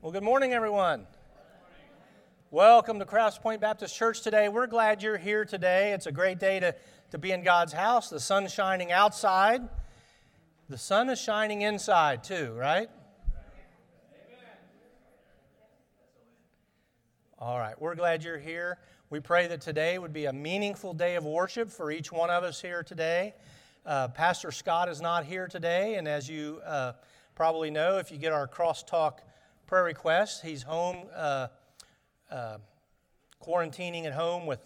[0.00, 1.08] Well, good morning, everyone.
[2.52, 4.48] Welcome to Cross Point Baptist Church today.
[4.48, 5.92] We're glad you're here today.
[5.92, 6.76] It's a great day to,
[7.10, 8.08] to be in God's house.
[8.08, 9.68] The sun's shining outside,
[10.68, 12.88] the sun is shining inside too, right?
[17.40, 18.78] All right, we're glad you're here.
[19.10, 22.44] We pray that today would be a meaningful day of worship for each one of
[22.44, 23.34] us here today.
[23.84, 26.92] Uh, Pastor Scott is not here today, and as you uh,
[27.34, 29.22] probably know, if you get our crosstalk
[29.68, 31.48] prayer requests, he's home uh,
[32.30, 32.56] uh,
[33.44, 34.60] quarantining at home with,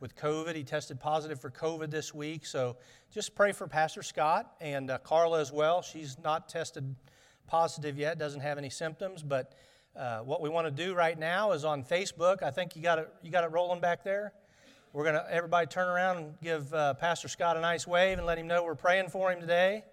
[0.00, 0.56] with COVID.
[0.56, 2.76] He tested positive for COVID this week, so
[3.08, 5.80] just pray for Pastor Scott and uh, Carla as well.
[5.80, 6.96] She's not tested
[7.46, 9.54] positive yet, doesn't have any symptoms, but
[9.94, 12.42] uh, what we want to do right now is on Facebook.
[12.42, 13.08] I think you got it.
[13.22, 14.32] You got it rolling back there.
[14.92, 18.38] We're gonna everybody turn around and give uh, Pastor Scott a nice wave and let
[18.38, 19.84] him know we're praying for him today.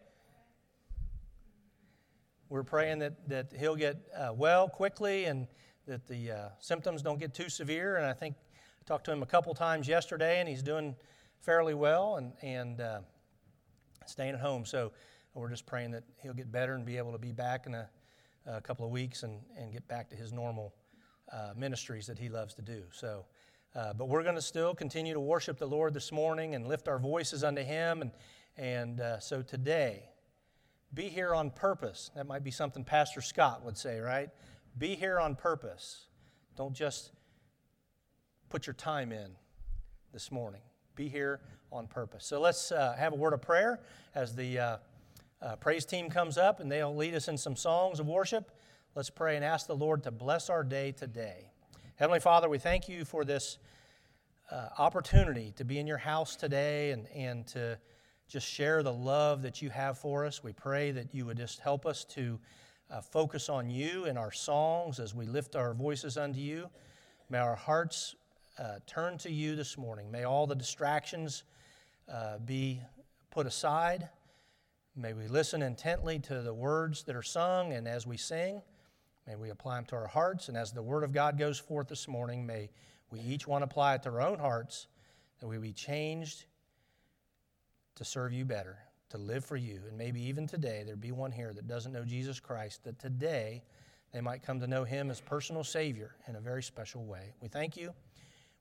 [2.55, 5.45] We're praying that that he'll get uh, well quickly and
[5.87, 7.97] that the uh, symptoms don't get too severe.
[7.97, 8.35] And I think
[8.79, 10.95] I talked to him a couple times yesterday, and he's doing
[11.41, 12.99] fairly well and and uh,
[14.05, 14.63] staying at home.
[14.63, 14.93] So
[15.33, 17.89] we're just praying that he'll get better and be able to be back in a
[18.45, 20.73] a couple of weeks and, and get back to his normal
[21.33, 22.83] uh, ministries that he loves to do.
[22.93, 23.25] So,
[23.75, 26.87] uh, but we're going to still continue to worship the Lord this morning and lift
[26.87, 28.01] our voices unto Him.
[28.01, 28.11] And,
[28.55, 30.03] and uh, so today,
[30.95, 32.09] be here on purpose.
[32.15, 34.29] That might be something Pastor Scott would say, right?
[34.77, 36.07] Be here on purpose.
[36.55, 37.11] Don't just
[38.49, 39.31] put your time in
[40.13, 40.61] this morning.
[40.95, 42.25] Be here on purpose.
[42.25, 43.81] So let's uh, have a word of prayer
[44.15, 44.77] as the uh,
[45.41, 48.51] uh, praise team comes up and they'll lead us in some songs of worship.
[48.95, 51.51] Let's pray and ask the Lord to bless our day today.
[51.97, 53.57] Heavenly Father, we thank you for this
[54.49, 57.77] uh, opportunity to be in your house today and, and to
[58.27, 60.43] just share the love that you have for us.
[60.43, 62.39] We pray that you would just help us to
[62.89, 66.69] uh, focus on you in our songs as we lift our voices unto you.
[67.29, 68.15] May our hearts
[68.57, 70.11] uh, turn to you this morning.
[70.11, 71.43] May all the distractions
[72.11, 72.81] uh, be
[73.29, 74.09] put aside.
[74.95, 78.61] May we listen intently to the words that are sung, and as we sing,
[79.27, 80.47] may we apply them to our hearts.
[80.47, 82.69] And as the Word of God goes forth this morning, may
[83.11, 84.87] we each one apply it to our own hearts,
[85.41, 86.45] that we be changed
[87.95, 88.77] to serve you better,
[89.09, 89.81] to live for you.
[89.87, 93.63] And maybe even today, there'd be one here that doesn't know Jesus Christ, that today
[94.13, 97.33] they might come to know Him as personal Savior in a very special way.
[97.41, 97.93] We thank you.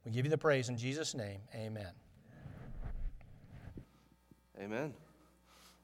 [0.04, 1.40] We give you the praise in Jesus' name.
[1.54, 1.92] Amen.
[4.60, 4.94] Amen.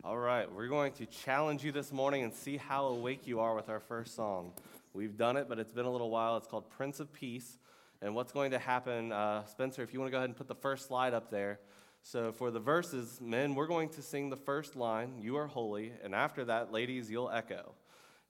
[0.03, 3.55] All right, we're going to challenge you this morning and see how awake you are
[3.55, 4.53] with our first song.
[4.95, 6.37] We've done it, but it's been a little while.
[6.37, 7.59] It's called Prince of Peace.
[8.01, 10.49] And what's going to happen, uh, Spencer, if you want to go ahead and put
[10.49, 11.61] the first slide up there.
[12.03, 15.93] So, for the verses, men, we're going to sing the first line, You are holy.
[16.03, 17.75] And after that, ladies, you'll echo.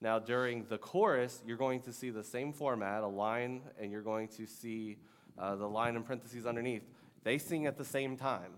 [0.00, 4.03] Now, during the chorus, you're going to see the same format, a line, and you're
[4.03, 4.98] going to see
[5.38, 6.82] uh, the line in parentheses underneath.
[7.22, 8.53] They sing at the same time.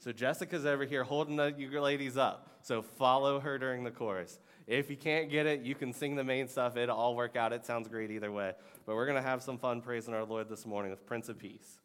[0.00, 2.58] So Jessica's over here holding the, ladies up.
[2.62, 4.38] So follow her during the chorus.
[4.66, 6.76] If you can't get it, you can sing the main stuff.
[6.76, 7.52] It'll all work out.
[7.52, 8.52] It sounds great either way.
[8.86, 11.38] But we're going to have some fun praising our Lord this morning with Prince of
[11.38, 11.78] Peace.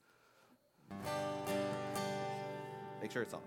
[3.03, 3.41] Make sure it's on.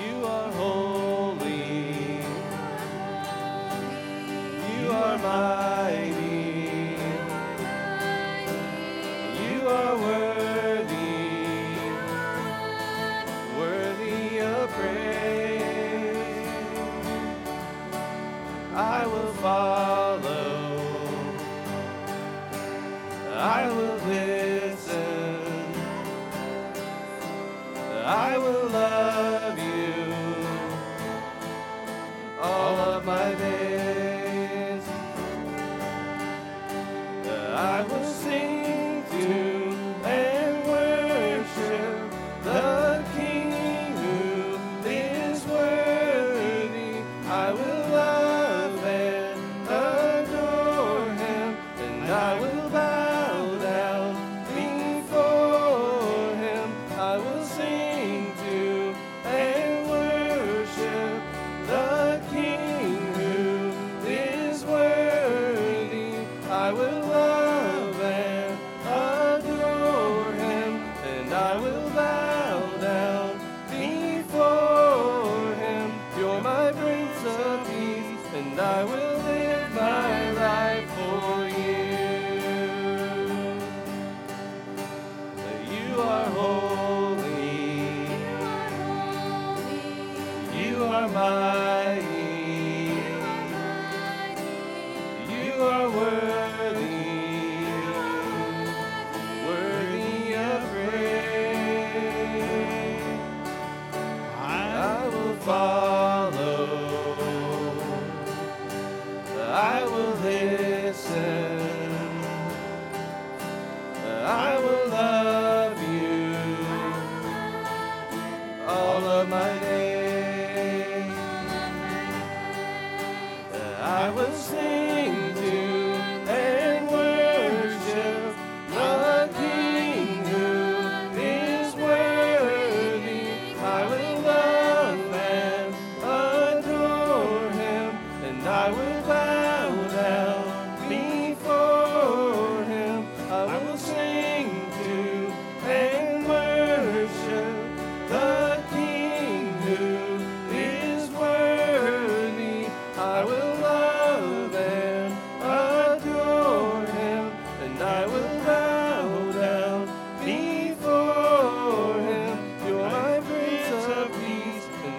[0.00, 2.20] You are holy.
[4.78, 6.94] You are mighty.
[9.42, 11.24] You are worthy.
[13.58, 16.46] Worthy of praise.
[18.76, 20.78] I will follow.
[23.34, 24.39] I will listen.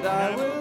[0.04, 0.61] And I will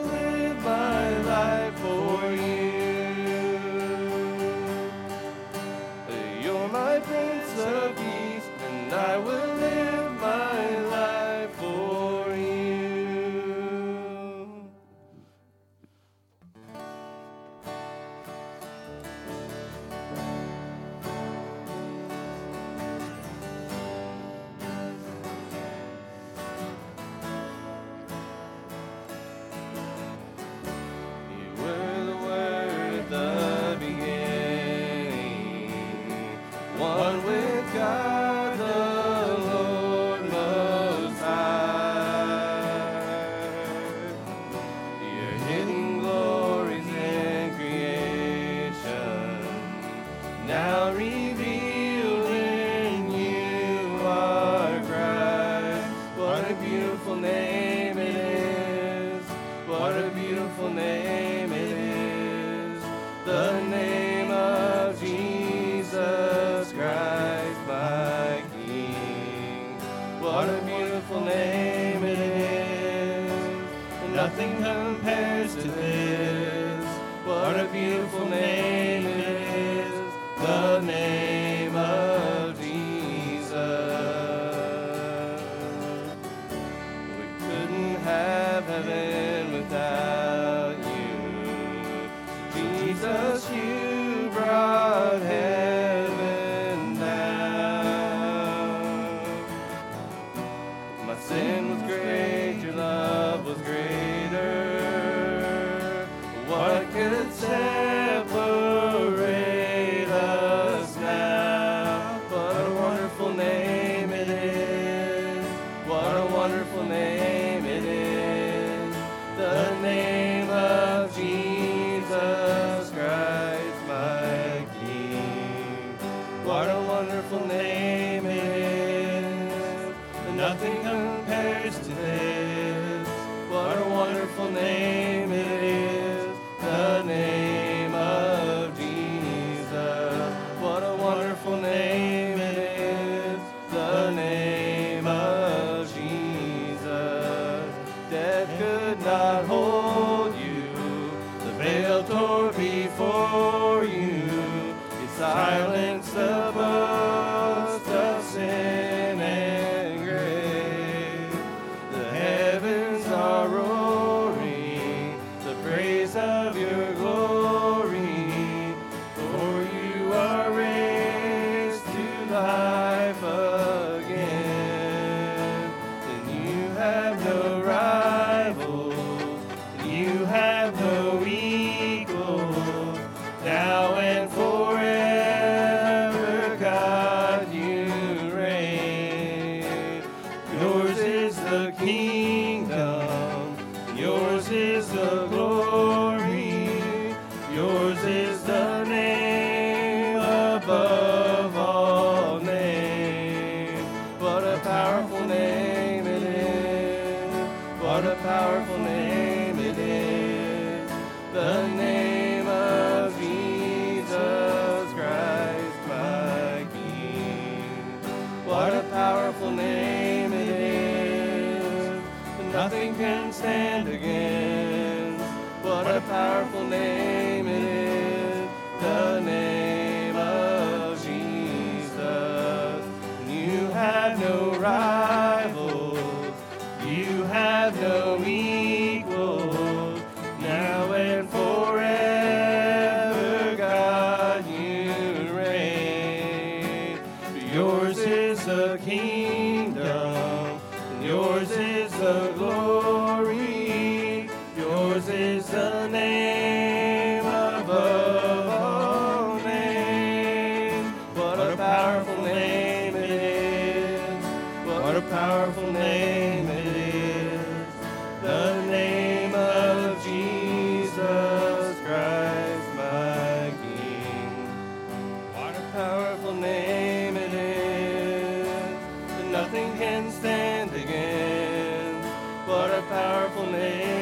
[283.01, 284.00] powerful name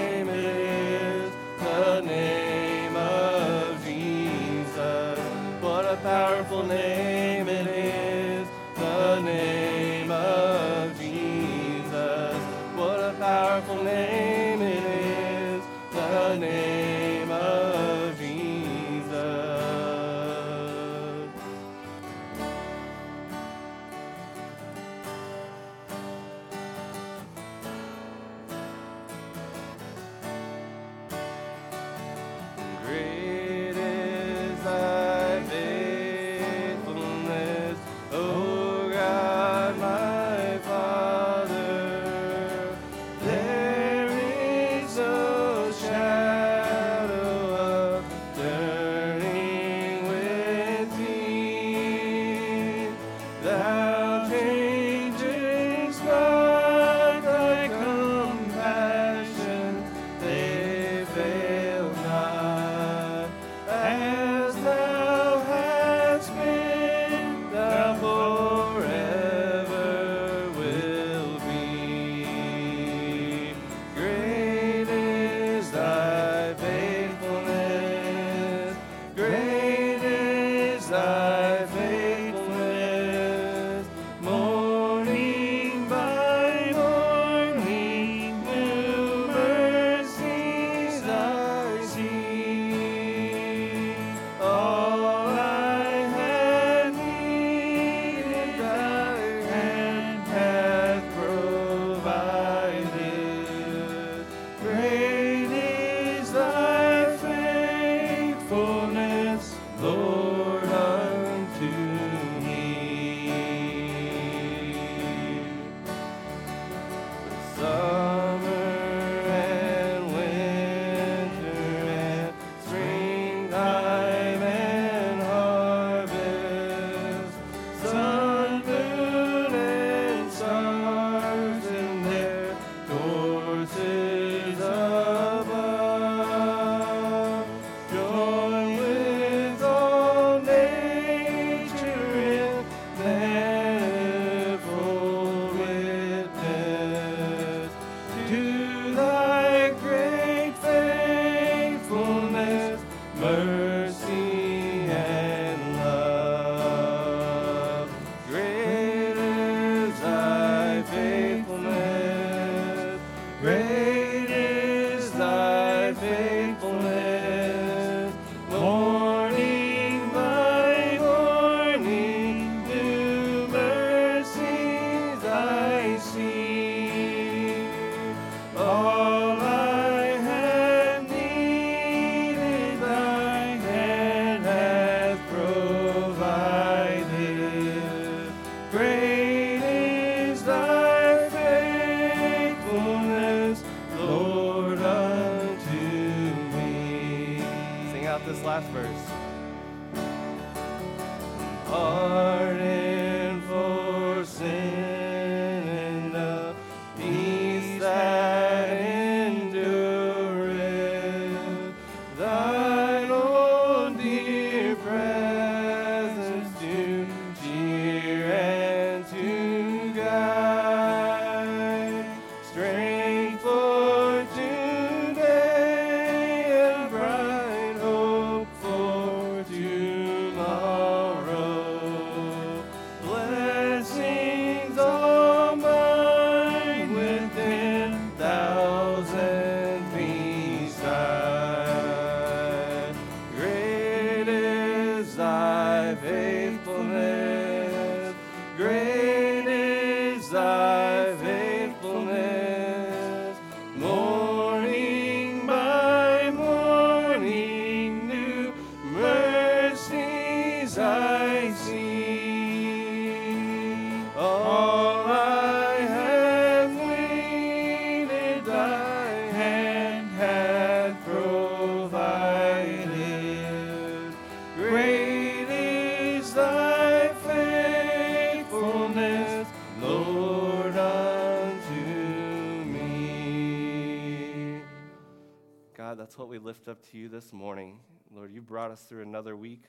[285.89, 287.81] God, that's what we lift up to you this morning.
[288.15, 289.63] Lord, you brought us through another week.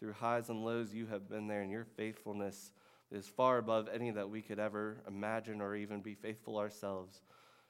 [0.00, 2.70] Through highs and lows, you have been there, and your faithfulness
[3.12, 7.20] is far above any that we could ever imagine or even be faithful ourselves.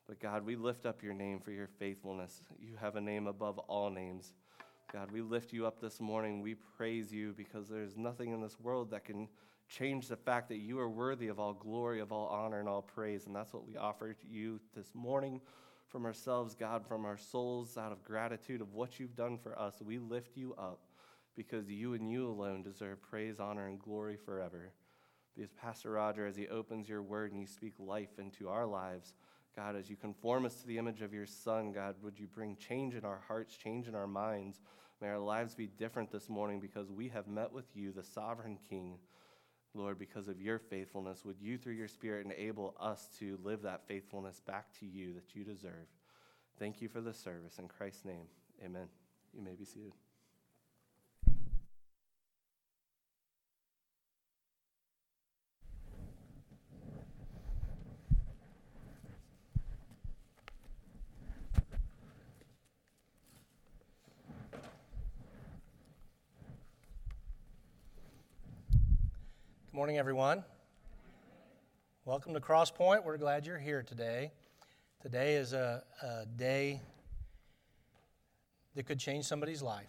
[0.07, 2.40] But God, we lift up your name for your faithfulness.
[2.61, 4.33] You have a name above all names.
[4.93, 6.40] God, we lift you up this morning.
[6.40, 9.26] We praise you because there's nothing in this world that can
[9.69, 12.83] change the fact that you are worthy of all glory, of all honor, and all
[12.83, 13.26] praise.
[13.26, 15.40] And that's what we offer to you this morning
[15.88, 19.81] from ourselves, God, from our souls, out of gratitude of what you've done for us.
[19.83, 20.81] We lift you up
[21.37, 24.72] because you and you alone deserve praise, honor, and glory forever.
[25.35, 29.14] Because Pastor Roger, as he opens your word and you speak life into our lives,
[29.57, 32.57] God, as you conform us to the image of your Son, God, would you bring
[32.57, 34.61] change in our hearts, change in our minds?
[35.01, 38.59] May our lives be different this morning because we have met with you, the sovereign
[38.68, 38.98] King.
[39.79, 43.87] Lord, because of your faithfulness, would you, through your Spirit, enable us to live that
[43.87, 45.87] faithfulness back to you that you deserve?
[46.59, 47.59] Thank you for the service.
[47.59, 48.27] In Christ's name,
[48.64, 48.88] amen.
[49.33, 49.93] You may be seated.
[69.79, 70.43] Morning, everyone.
[72.05, 73.05] Welcome to Cross Point.
[73.05, 74.33] We're glad you're here today.
[75.01, 76.81] Today is a, a day
[78.75, 79.87] that could change somebody's life.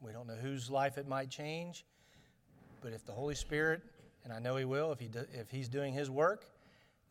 [0.00, 1.84] We don't know whose life it might change,
[2.80, 3.82] but if the Holy Spirit,
[4.22, 6.44] and I know He will, if, he do, if He's doing His work,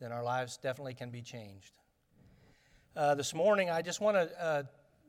[0.00, 1.72] then our lives definitely can be changed.
[2.96, 4.62] Uh, this morning, I just want to uh,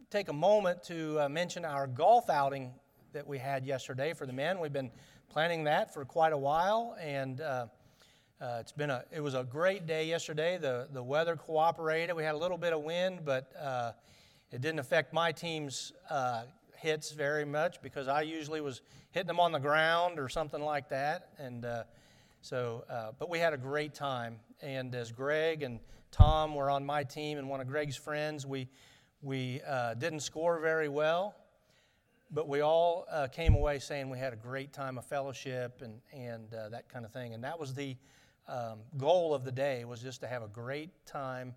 [0.09, 2.73] take a moment to uh, mention our golf outing
[3.13, 4.59] that we had yesterday for the men.
[4.59, 4.91] We've been
[5.31, 7.65] planning that for quite a while, and uh,
[8.41, 10.57] uh, it's been a it was a great day yesterday.
[10.57, 12.13] The the weather cooperated.
[12.17, 13.93] We had a little bit of wind, but uh,
[14.51, 16.43] it didn't affect my team's uh,
[16.75, 20.89] hits very much because I usually was hitting them on the ground or something like
[20.89, 21.65] that, and.
[21.65, 21.83] Uh,
[22.43, 26.83] so, uh, but we had a great time, and as Greg and Tom were on
[26.83, 28.67] my team and one of Greg's friends, we
[29.21, 29.61] we
[29.99, 31.35] didn't score very well,
[32.31, 35.99] but we all uh, came away saying we had a great time of fellowship and,
[36.13, 37.33] and uh, that kind of thing.
[37.33, 37.97] And that was the
[38.47, 41.53] um, goal of the day was just to have a great time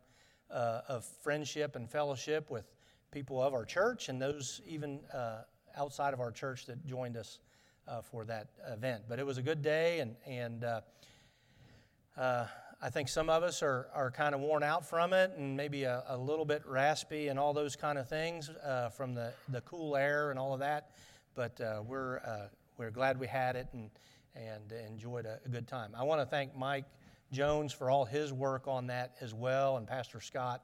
[0.51, 2.65] uh, of friendship and fellowship with
[3.11, 5.43] people of our church and those even uh,
[5.77, 7.39] outside of our church that joined us
[7.87, 9.03] uh, for that event.
[9.09, 12.47] But it was a good day, and, and uh,
[12.85, 15.85] I think some of us are, are kind of worn out from it and maybe
[15.85, 19.62] a, a little bit raspy and all those kind of things uh, from the, the
[19.62, 20.90] cool air and all of that.
[21.35, 23.88] But uh, we're, uh, we're glad we had it and,
[24.37, 25.92] and enjoyed a, a good time.
[25.97, 26.85] I want to thank Mike
[27.33, 30.62] Jones for all his work on that as well, and Pastor Scott,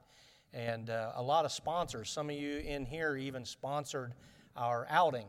[0.53, 2.11] and uh, a lot of sponsors.
[2.11, 4.13] Some of you in here even sponsored
[4.55, 5.25] our outing,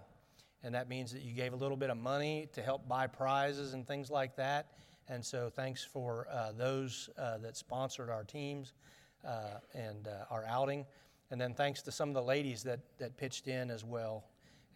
[0.63, 3.73] and that means that you gave a little bit of money to help buy prizes
[3.73, 4.67] and things like that.
[5.09, 8.73] And so, thanks for uh, those uh, that sponsored our teams
[9.27, 10.87] uh, and uh, our outing.
[11.31, 14.25] And then, thanks to some of the ladies that, that pitched in as well.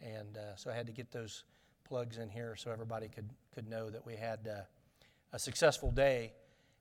[0.02, 1.44] And uh, so, I had to get those
[1.84, 4.62] plugs in here so everybody could, could know that we had uh,
[5.32, 6.32] a successful day.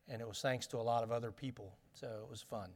[0.07, 1.75] And it was thanks to a lot of other people.
[1.93, 2.71] So, it was fun.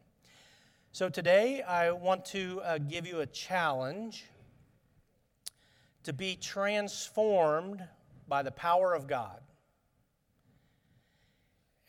[0.91, 4.25] So, today I want to give you a challenge
[6.03, 7.83] to be transformed
[8.27, 9.41] by the power of God.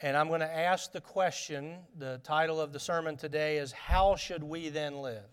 [0.03, 4.17] And I'm going to ask the question the title of the sermon today is How
[4.17, 5.29] Should We Then Live?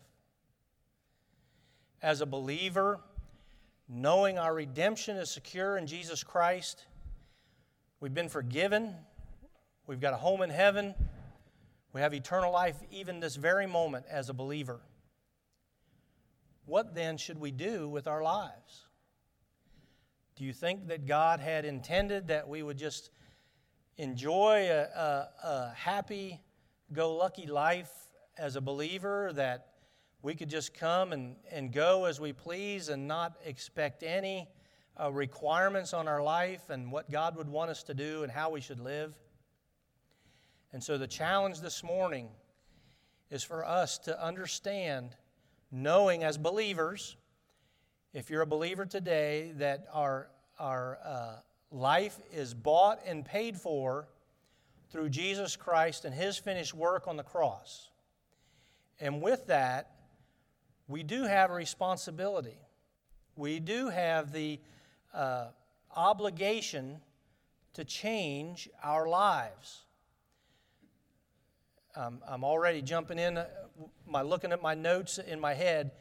[2.02, 3.00] As a believer,
[3.88, 6.86] knowing our redemption is secure in Jesus Christ,
[8.02, 8.94] we've been forgiven,
[9.88, 10.94] we've got a home in heaven,
[11.94, 14.82] we have eternal life even this very moment as a believer.
[16.66, 18.86] What then should we do with our lives?
[20.36, 23.12] Do you think that God had intended that we would just
[23.98, 26.40] enjoy a, a, a happy
[26.94, 27.92] go lucky life
[28.38, 29.68] as a believer, that
[30.22, 34.48] we could just come and, and go as we please and not expect any
[35.00, 38.50] uh, requirements on our life and what God would want us to do and how
[38.50, 39.16] we should live.
[40.74, 42.30] And so the challenge this morning
[43.30, 45.16] is for us to understand,
[45.72, 47.16] knowing as believers,
[48.14, 50.30] if you're a believer today, that our,
[50.60, 51.36] our uh,
[51.72, 54.08] life is bought and paid for
[54.90, 57.90] through Jesus Christ and His finished work on the cross.
[59.00, 59.92] And with that,
[60.88, 62.58] we do have a responsibility.
[63.36, 64.60] We do have the
[65.14, 65.48] uh,
[65.96, 67.00] obligation
[67.74, 69.84] to change our lives.
[71.96, 73.48] Um, I'm already jumping in, uh,
[74.08, 75.92] my looking at my notes in my head.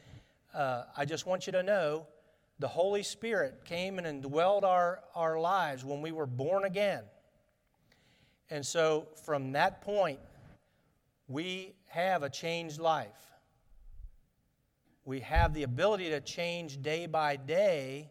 [0.53, 2.07] Uh, I just want you to know
[2.59, 7.03] the Holy Spirit came and indwelled our, our lives when we were born again.
[8.49, 10.19] And so from that point,
[11.27, 13.09] we have a changed life.
[15.05, 18.09] We have the ability to change day by day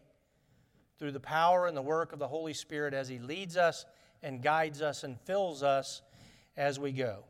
[0.97, 3.85] through the power and the work of the Holy Spirit as He leads us
[4.23, 6.01] and guides us and fills us
[6.55, 7.23] as we go.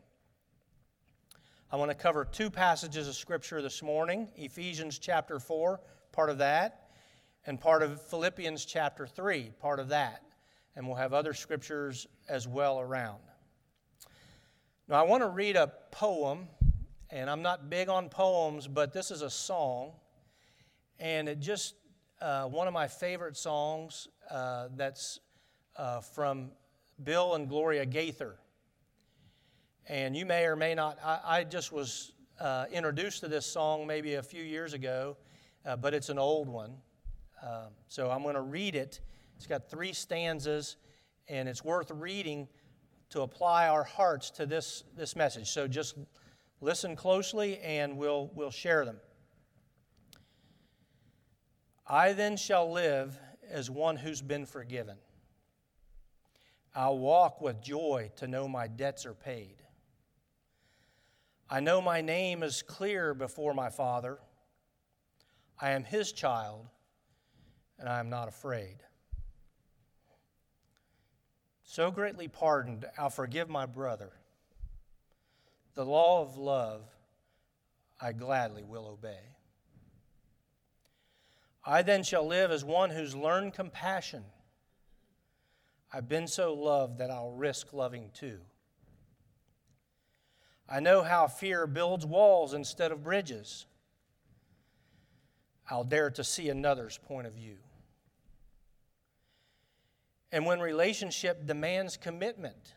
[1.71, 5.81] I want to cover two passages of Scripture this morning Ephesians chapter 4,
[6.13, 6.86] part of that,
[7.47, 10.21] and part of Philippians chapter 3, part of that.
[10.75, 13.19] And we'll have other scriptures as well around.
[14.89, 16.49] Now, I want to read a poem,
[17.09, 19.93] and I'm not big on poems, but this is a song,
[20.99, 21.75] and it just
[22.21, 25.19] uh, one of my favorite songs uh, that's
[25.77, 26.51] uh, from
[27.03, 28.35] Bill and Gloria Gaither.
[29.87, 33.87] And you may or may not, I, I just was uh, introduced to this song
[33.87, 35.15] maybe a few years ago,
[35.65, 36.75] uh, but it's an old one.
[37.41, 38.99] Um, so I'm going to read it.
[39.35, 40.77] It's got three stanzas,
[41.27, 42.47] and it's worth reading
[43.09, 45.49] to apply our hearts to this, this message.
[45.49, 45.95] So just
[46.61, 48.99] listen closely, and we'll, we'll share them.
[51.85, 53.17] I then shall live
[53.49, 54.97] as one who's been forgiven.
[56.75, 59.63] I'll walk with joy to know my debts are paid.
[61.49, 64.19] I know my name is clear before my Father.
[65.59, 66.67] I am his child,
[67.79, 68.77] and I am not afraid.
[71.63, 74.11] So greatly pardoned, I'll forgive my brother.
[75.75, 76.83] The law of love
[77.99, 79.35] I gladly will obey.
[81.65, 84.23] I then shall live as one who's learned compassion.
[85.91, 88.39] I've been so loved that I'll risk loving too.
[90.69, 93.65] I know how fear builds walls instead of bridges.
[95.69, 97.57] I'll dare to see another's point of view.
[100.31, 102.73] And when relationship demands commitment,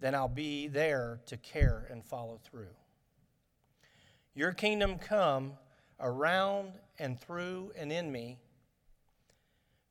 [0.00, 2.74] then I'll be there to care and follow through.
[4.34, 5.52] Your kingdom come
[6.00, 8.38] around and through and in me.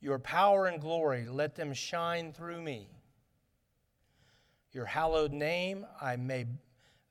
[0.01, 2.89] Your power and glory, let them shine through me.
[4.73, 6.45] Your hallowed name I may,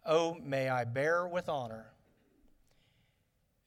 [0.05, 1.87] oh, may I bear with honor,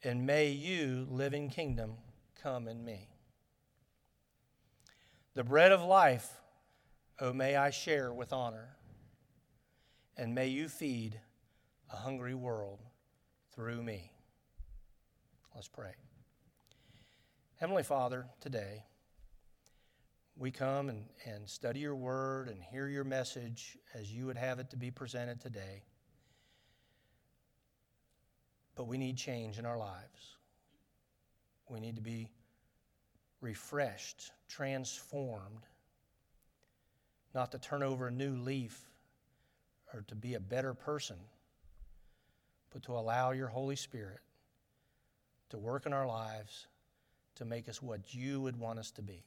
[0.04, 1.94] and may you, living kingdom,
[2.42, 3.15] come in me.
[5.36, 6.30] The bread of life,
[7.20, 8.78] oh, may I share with honor,
[10.16, 11.20] and may you feed
[11.92, 12.80] a hungry world
[13.54, 14.14] through me.
[15.54, 15.92] Let's pray.
[17.58, 18.86] Heavenly Father, today,
[20.38, 24.60] we come and, and study your word and hear your message as you would have
[24.60, 25.84] it to be presented today.
[28.76, 30.38] But we need change in our lives.
[31.70, 32.30] We need to be
[33.42, 35.66] refreshed, transformed,
[37.34, 38.80] not to turn over a new leaf
[39.94, 41.18] or to be a better person,
[42.72, 44.20] but to allow your Holy Spirit
[45.50, 46.68] to work in our lives
[47.36, 49.24] to make us what you would want us to be.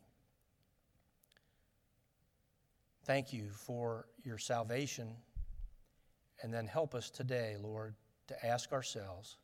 [3.05, 5.09] Thank you for your salvation.
[6.43, 7.95] And then help us today, Lord,
[8.29, 9.39] to ask ourselves,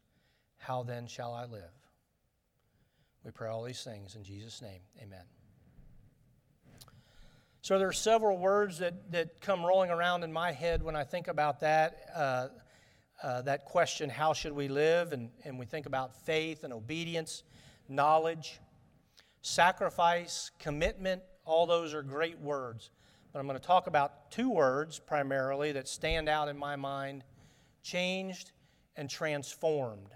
[0.58, 1.72] how then shall I live?
[3.24, 4.80] We pray all these things in Jesus' name.
[5.02, 5.33] Amen.
[7.64, 11.02] So there are several words that, that come rolling around in my head when I
[11.02, 11.96] think about that.
[12.14, 12.48] Uh,
[13.22, 15.14] uh, that question, how should we live?
[15.14, 17.42] And, and we think about faith and obedience,
[17.88, 18.60] knowledge,
[19.40, 21.22] sacrifice, commitment.
[21.46, 22.90] All those are great words.
[23.32, 27.24] But I'm going to talk about two words primarily that stand out in my mind
[27.82, 28.52] changed
[28.94, 30.10] and transformed.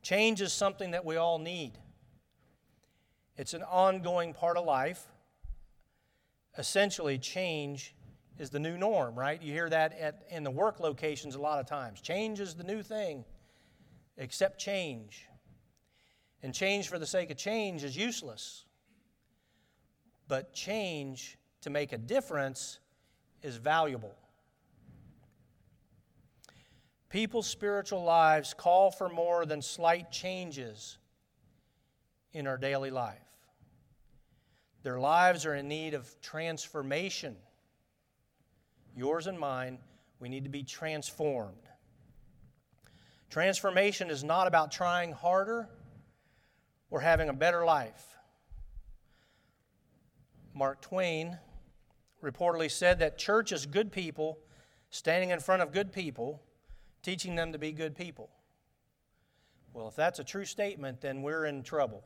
[0.00, 1.72] Change is something that we all need,
[3.36, 5.08] it's an ongoing part of life.
[6.56, 7.94] Essentially, change
[8.38, 9.40] is the new norm, right?
[9.40, 12.00] You hear that at, in the work locations a lot of times.
[12.00, 13.24] Change is the new thing,
[14.18, 15.26] accept change.
[16.42, 18.64] And change for the sake of change is useless.
[20.28, 22.80] But change to make a difference
[23.42, 24.14] is valuable.
[27.08, 30.98] People's spiritual lives call for more than slight changes
[32.32, 33.33] in our daily life.
[34.84, 37.36] Their lives are in need of transformation.
[38.94, 39.78] Yours and mine,
[40.20, 41.56] we need to be transformed.
[43.30, 45.70] Transformation is not about trying harder
[46.90, 48.04] or having a better life.
[50.52, 51.38] Mark Twain
[52.22, 54.38] reportedly said that church is good people
[54.90, 56.42] standing in front of good people,
[57.02, 58.28] teaching them to be good people.
[59.72, 62.04] Well, if that's a true statement, then we're in trouble.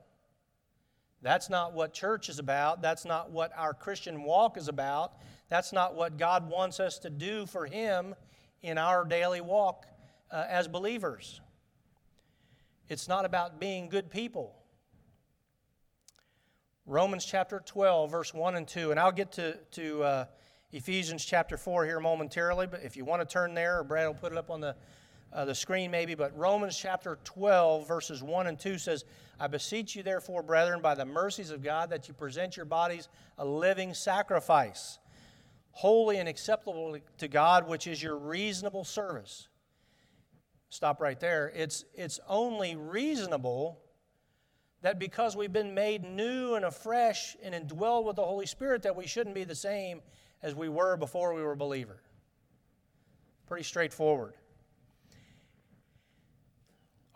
[1.22, 2.80] That's not what church is about.
[2.80, 5.14] That's not what our Christian walk is about.
[5.48, 8.14] That's not what God wants us to do for Him
[8.62, 9.86] in our daily walk
[10.30, 11.40] uh, as believers.
[12.88, 14.54] It's not about being good people.
[16.86, 20.24] Romans chapter 12, verse 1 and 2, and I'll get to, to uh,
[20.72, 24.14] Ephesians chapter 4 here momentarily, but if you want to turn there, or Brad will
[24.14, 24.74] put it up on the,
[25.32, 29.04] uh, the screen maybe, but Romans chapter 12, verses 1 and 2 says,
[29.40, 33.08] I beseech you, therefore, brethren, by the mercies of God, that you present your bodies
[33.38, 34.98] a living sacrifice,
[35.70, 39.48] holy and acceptable to God, which is your reasonable service.
[40.70, 41.52] Stop right there.
[41.54, 43.80] It's, it's only reasonable
[44.82, 48.94] that because we've been made new and afresh and indwelled with the Holy Spirit, that
[48.94, 50.00] we shouldn't be the same
[50.42, 52.00] as we were before we were a believer.
[53.46, 54.34] Pretty straightforward.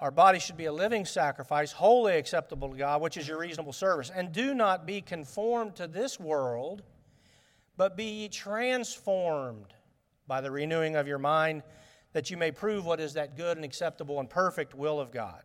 [0.03, 3.73] Our body should be a living sacrifice, wholly acceptable to God, which is your reasonable
[3.73, 4.11] service.
[4.13, 6.83] And do not be conformed to this world,
[7.77, 9.75] but be ye transformed
[10.27, 11.63] by the renewing of your mind,
[12.15, 15.45] that you may prove what is that good and acceptable and perfect will of God.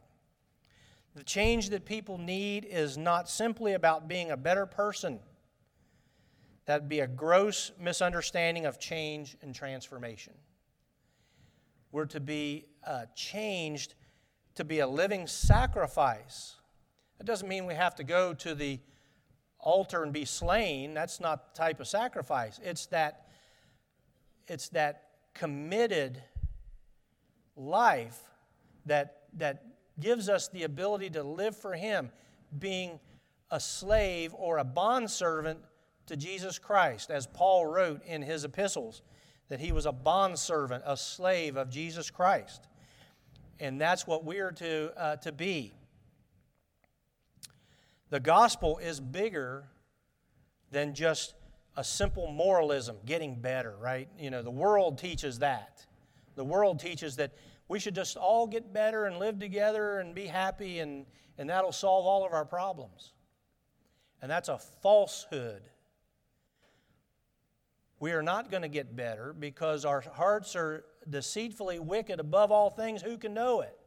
[1.14, 5.20] The change that people need is not simply about being a better person.
[6.66, 10.34] That'd be a gross misunderstanding of change and transformation.
[11.92, 13.94] We're to be uh, changed
[14.58, 16.56] to be a living sacrifice.
[17.18, 18.80] That doesn't mean we have to go to the
[19.60, 20.94] altar and be slain.
[20.94, 22.60] That's not the type of sacrifice.
[22.64, 23.28] It's that,
[24.48, 26.22] it's that committed
[27.56, 28.20] life
[28.86, 29.64] that, that
[30.00, 32.12] gives us the ability to live for Him,
[32.58, 33.00] being
[33.52, 35.60] a slave or a bondservant
[36.08, 39.02] to Jesus Christ, as Paul wrote in his epistles,
[39.50, 42.67] that he was a bondservant, a slave of Jesus Christ
[43.60, 45.74] and that's what we're to, uh, to be.
[48.10, 49.66] The gospel is bigger
[50.72, 51.34] than just
[51.76, 54.08] a simple moralism, getting better, right?
[54.18, 55.86] You know, the world teaches that.
[56.36, 57.32] The world teaches that
[57.68, 61.06] we should just all get better and live together and be happy, and,
[61.38, 63.14] and that'll solve all of our problems.
[64.22, 65.62] And that's a falsehood.
[68.00, 72.70] We are not going to get better because our hearts are deceitfully wicked above all
[72.70, 73.78] things, who can know it?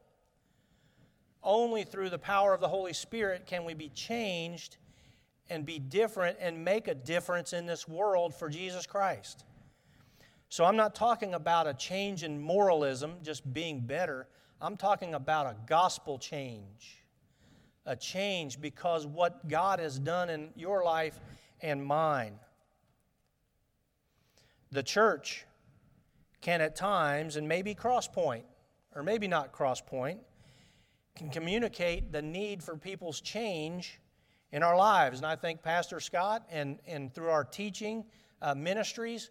[1.43, 4.77] Only through the power of the Holy Spirit can we be changed
[5.49, 9.43] and be different and make a difference in this world for Jesus Christ.
[10.49, 14.27] So I'm not talking about a change in moralism, just being better.
[14.61, 17.03] I'm talking about a gospel change.
[17.85, 21.19] A change because what God has done in your life
[21.61, 22.33] and mine.
[24.71, 25.45] The church
[26.41, 28.43] can at times, and maybe Crosspoint,
[28.95, 30.17] or maybe not Crosspoint,
[31.15, 33.99] can communicate the need for people's change
[34.51, 35.19] in our lives.
[35.19, 38.03] And I think Pastor Scott and, and through our teaching
[38.41, 39.29] uh, ministries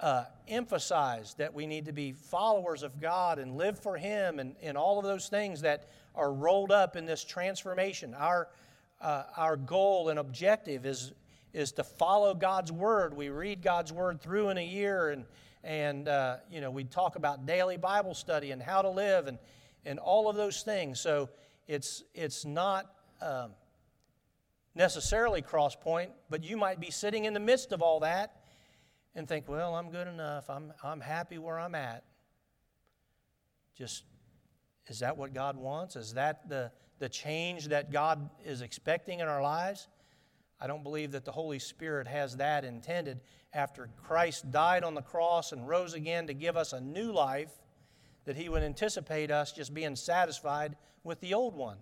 [0.00, 4.54] uh, emphasize that we need to be followers of God and live for Him and,
[4.62, 8.14] and all of those things that are rolled up in this transformation.
[8.14, 8.48] Our,
[9.00, 11.12] uh, our goal and objective is,
[11.52, 13.16] is to follow God's Word.
[13.16, 15.24] We read God's Word through in a year and
[15.68, 19.38] and uh, you know we talk about daily bible study and how to live and,
[19.84, 20.98] and all of those things.
[20.98, 21.28] So
[21.68, 23.50] it's it's not um,
[24.74, 28.40] necessarily Cross Point but you might be sitting in the midst of all that
[29.14, 30.48] and think well i'm good enough.
[30.48, 32.02] I'm, I'm happy where i'm at.
[33.76, 34.04] Just
[34.86, 35.96] is that what god wants?
[35.96, 39.86] Is that the, the change that god is expecting in our lives
[40.60, 43.20] I don't believe that the Holy Spirit has that intended.
[43.52, 47.50] After Christ died on the cross and rose again to give us a new life,
[48.24, 51.78] that He would anticipate us just being satisfied with the old one.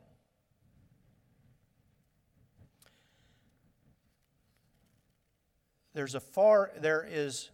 [5.95, 7.51] There's a far, there is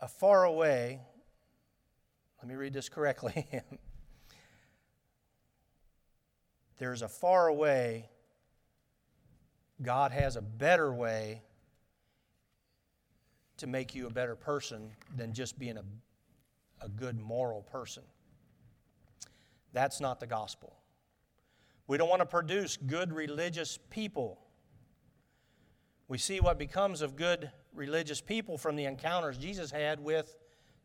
[0.00, 1.00] a far away,
[2.40, 3.48] let me read this correctly.
[6.78, 8.10] there's a far way,
[9.82, 11.42] God has a better way
[13.58, 15.84] to make you a better person than just being a,
[16.84, 18.02] a good moral person.
[19.72, 20.76] That's not the gospel.
[21.86, 24.38] We don't want to produce good religious people.
[26.06, 30.36] We see what becomes of good religious people from the encounters Jesus had with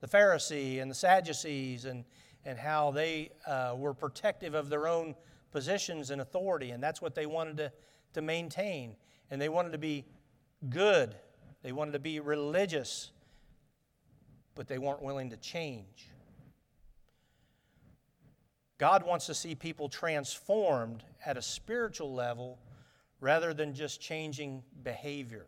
[0.02, 2.04] the Pharisee and the Sadducees and,
[2.46, 5.16] and how they uh, were protective of their own
[5.52, 7.72] positions and authority, and that's what they wanted to,
[8.13, 8.95] to maintain.
[9.32, 10.06] And they wanted to be
[10.69, 11.15] good,
[11.62, 13.12] they wanted to be religious,
[14.56, 16.10] but they weren't willing to change.
[18.78, 22.60] God wants to see people transformed at a spiritual level
[23.21, 25.45] rather than just changing behavior.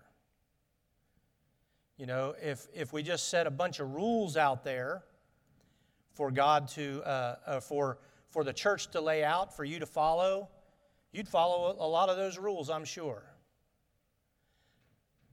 [1.98, 5.04] You know, if, if we just set a bunch of rules out there
[6.14, 8.00] for God to, uh, uh, for,
[8.30, 10.50] for the church to lay out, for you to follow,
[11.16, 13.24] you'd follow a lot of those rules, I'm sure.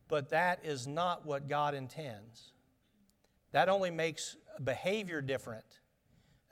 [0.09, 2.53] But that is not what God intends.
[3.51, 5.65] That only makes behavior different.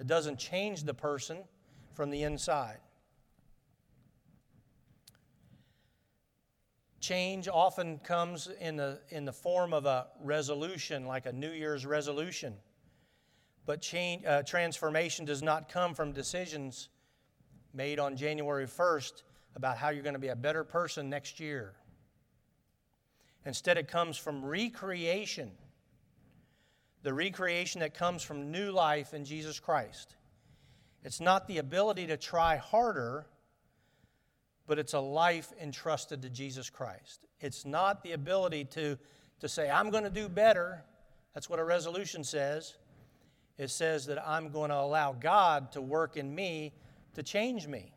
[0.00, 1.44] It doesn't change the person
[1.92, 2.78] from the inside.
[7.00, 11.86] Change often comes in the, in the form of a resolution, like a New Year's
[11.86, 12.54] resolution.
[13.64, 16.88] But change, uh, transformation does not come from decisions
[17.72, 19.22] made on January 1st
[19.56, 21.72] about how you're going to be a better person next year.
[23.44, 25.50] Instead, it comes from recreation
[27.02, 30.16] the recreation that comes from new life in Jesus Christ.
[31.02, 33.26] It's not the ability to try harder,
[34.66, 37.26] but it's a life entrusted to Jesus Christ.
[37.40, 38.98] It's not the ability to,
[39.40, 40.84] to say, I'm going to do better.
[41.32, 42.76] That's what a resolution says.
[43.56, 46.74] It says that I'm going to allow God to work in me
[47.14, 47.94] to change me.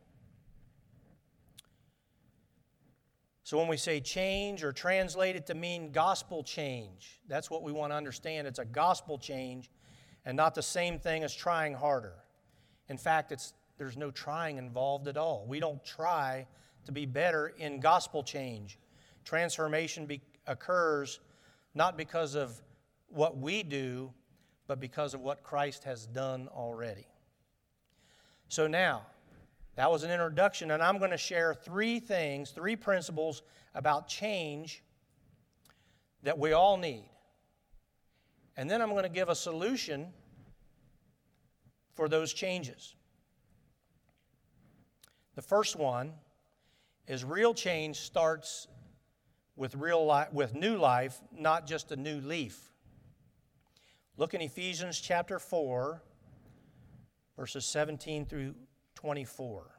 [3.44, 7.72] So when we say change or translate it to mean gospel change, that's what we
[7.72, 8.46] want to understand.
[8.46, 9.70] It's a gospel change
[10.24, 12.14] and not the same thing as trying harder.
[12.88, 15.44] In fact, it's, there's no trying involved at all.
[15.46, 16.46] We don't try
[16.86, 18.78] to be better in gospel change.
[19.24, 21.20] Transformation be, occurs
[21.74, 22.62] not because of
[23.08, 24.10] what we do,
[24.66, 27.06] but because of what Christ has done already.
[28.48, 29.02] So now,
[29.76, 33.42] that was an introduction, and I'm going to share three things, three principles
[33.74, 34.82] about change
[36.22, 37.08] that we all need.
[38.56, 40.08] And then I'm going to give a solution
[41.94, 42.94] for those changes.
[45.34, 46.12] The first one
[47.08, 48.68] is real change starts
[49.56, 52.72] with real life, with new life, not just a new leaf.
[54.16, 56.00] Look in Ephesians chapter 4
[57.36, 58.54] verses 17 through
[58.94, 59.70] 24.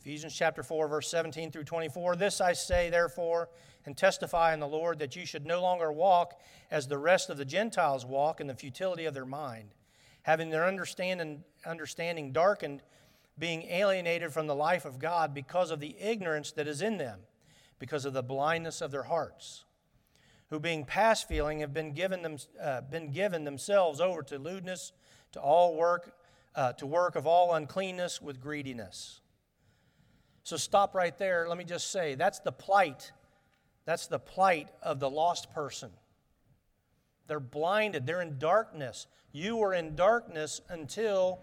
[0.00, 2.16] Ephesians chapter 4, verse 17 through 24.
[2.16, 3.48] This I say, therefore,
[3.86, 6.38] and testify in the Lord that you should no longer walk
[6.70, 9.70] as the rest of the Gentiles walk in the futility of their mind,
[10.22, 12.82] having their understanding, understanding darkened,
[13.38, 17.20] being alienated from the life of God because of the ignorance that is in them,
[17.78, 19.64] because of the blindness of their hearts
[20.50, 24.92] who being past feeling have been given, them, uh, been given themselves over to lewdness,
[25.32, 26.14] to all work,
[26.54, 29.20] uh, to work of all uncleanness with greediness.
[30.42, 31.48] So stop right there.
[31.48, 33.12] Let me just say that's the plight.
[33.86, 35.90] That's the plight of the lost person.
[37.26, 39.06] They're blinded, they're in darkness.
[39.32, 41.40] You were in darkness until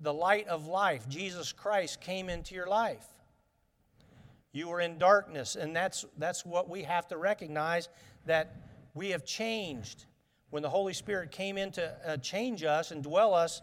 [0.00, 3.06] the light of life, Jesus Christ, came into your life.
[4.52, 7.88] You were in darkness, and that's, that's what we have to recognize
[8.28, 8.54] that
[8.94, 10.06] we have changed.
[10.50, 13.60] When the Holy Spirit came in to uh, change us and dwell us,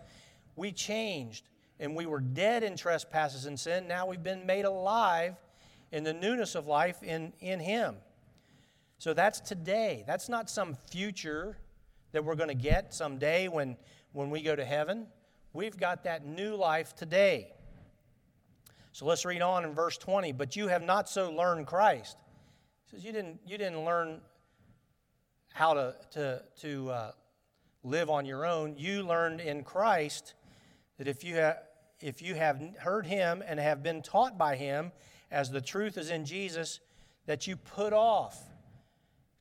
[0.56, 1.50] we changed.
[1.80, 3.88] And we were dead in trespasses and sin.
[3.88, 5.36] Now we've been made alive
[5.92, 7.96] in the newness of life in, in Him.
[8.98, 10.04] So that's today.
[10.08, 11.58] That's not some future
[12.12, 13.76] that we're going to get someday when,
[14.14, 15.08] when we go to heaven.
[15.54, 17.52] We've got that new life today.
[18.94, 20.32] So let's read on in verse 20.
[20.32, 22.18] But you have not so learned Christ.
[22.86, 24.22] He says you didn't, you didn't learn
[25.56, 27.12] how to, to, to uh,
[27.82, 30.34] live on your own, you learned in Christ
[30.98, 31.60] that if you, have,
[32.02, 34.92] if you have heard him and have been taught by him,
[35.32, 36.82] as the truth is in Jesus,
[37.26, 38.38] that you put off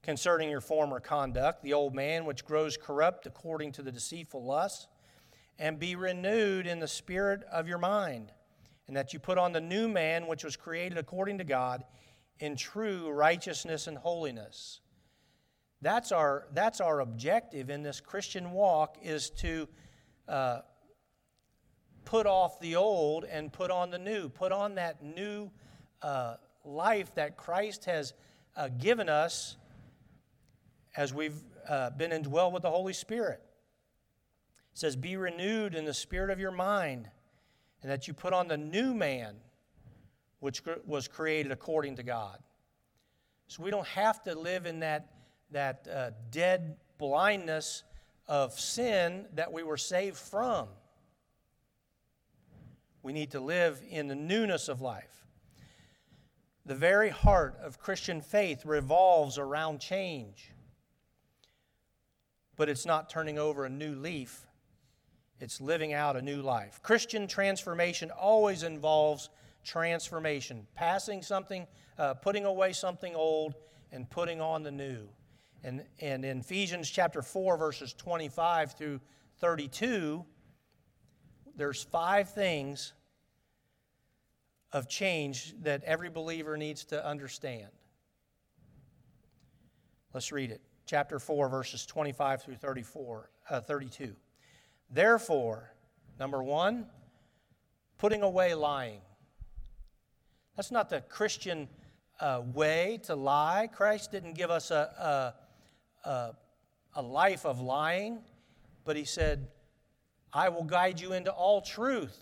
[0.05, 4.87] concerning your former conduct the old man which grows corrupt according to the deceitful lusts,
[5.59, 8.31] and be renewed in the spirit of your mind,
[8.87, 11.83] and that you put on the new man which was created according to God
[12.39, 14.79] in true righteousness and holiness.
[15.85, 19.69] That's our, that's our objective in this Christian walk is to
[20.27, 20.61] uh,
[22.07, 24.31] put off the old and put on the new.
[24.31, 25.51] Put on that new
[26.01, 28.15] uh, life that Christ has
[28.57, 29.59] uh, given us
[30.97, 33.43] as we've uh, been indwelled with the Holy Spirit.
[34.73, 37.11] It says, Be renewed in the spirit of your mind,
[37.83, 39.35] and that you put on the new man,
[40.41, 42.39] which was created according to God.
[43.49, 45.11] So we don't have to live in that,
[45.55, 47.85] that uh, dead blindness
[48.27, 50.67] of sin that we were saved from.
[53.05, 55.27] We need to live in the newness of life.
[56.67, 60.51] The very heart of Christian faith revolves around change.
[62.57, 64.47] But it's not turning over a new leaf,
[65.39, 66.81] it's living out a new life.
[66.83, 69.31] Christian transformation always involves
[69.65, 73.55] transformation, passing something, uh, putting away something old,
[73.93, 75.09] and putting on the new.
[75.65, 79.01] And, and in Ephesians chapter 4, verses 25 through
[79.39, 80.23] 32,
[81.57, 82.93] there's five things
[84.73, 87.69] of change that every believer needs to understand.
[90.13, 90.61] Let's read it.
[90.85, 94.15] Chapter 4, verses 25 through 34, uh, 32.
[94.91, 95.73] Therefore,
[96.21, 96.85] number one,
[97.97, 99.01] putting away lying.
[100.57, 101.69] That's not the Christian
[102.21, 103.71] uh, way to lie.
[103.73, 105.35] Christ didn't give us a,
[106.05, 108.19] a, life of lying,
[108.85, 109.49] but He said,
[110.33, 112.19] I will guide you into all truth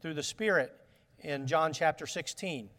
[0.00, 0.72] through the Spirit
[1.20, 2.66] in John chapter 16.
[2.66, 2.70] It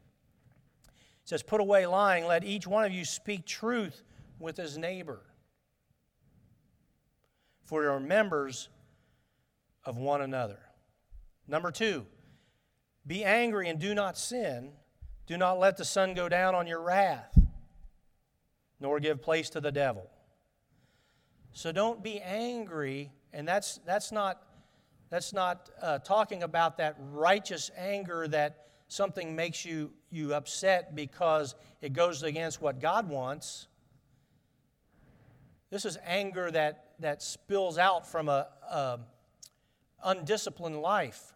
[1.26, 4.04] says, Put away lying, let each one of you speak truth
[4.40, 5.22] with his neighbor.
[7.66, 8.70] For you are members
[9.84, 10.60] of one another.
[11.48, 12.06] Number two,
[13.06, 14.72] be angry and do not sin.
[15.26, 17.38] Do not let the sun go down on your wrath,
[18.80, 20.10] nor give place to the devil.
[21.54, 24.44] So don't be angry, and that's, that's not,
[25.10, 31.56] that's not uh, talking about that righteous anger that something makes you, you upset because
[31.82, 33.68] it goes against what God wants.
[35.70, 39.00] This is anger that, that spills out from a, a
[40.04, 41.34] undisciplined life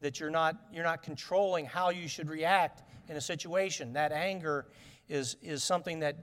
[0.00, 3.94] that you're not, you're not controlling how you should react in a situation.
[3.94, 4.66] That anger
[5.08, 6.16] is, is something that,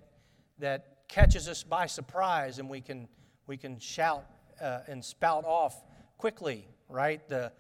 [0.63, 3.05] that catches us by surprise and we can,
[3.47, 4.25] we can shout
[4.61, 5.83] uh, and spout off
[6.17, 7.27] quickly, right?
[7.27, 7.51] The,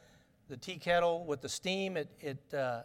[0.47, 2.83] the tea kettle with the steam, it, it, uh,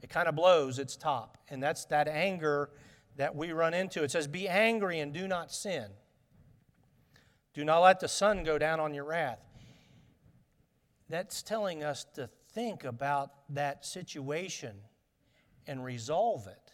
[0.00, 1.36] it kind of blows its top.
[1.48, 2.70] And that's that anger
[3.16, 4.04] that we run into.
[4.04, 5.86] It says, Be angry and do not sin.
[7.52, 9.40] Do not let the sun go down on your wrath.
[11.08, 14.76] That's telling us to think about that situation
[15.66, 16.65] and resolve it.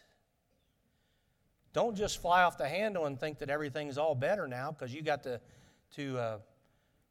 [1.72, 5.02] Don't just fly off the handle and think that everything's all better now because you
[5.02, 5.40] got to,
[5.96, 6.38] to uh,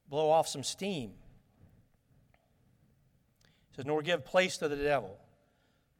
[0.09, 1.11] blow off some steam.
[3.71, 5.17] It says, nor give place to the devil.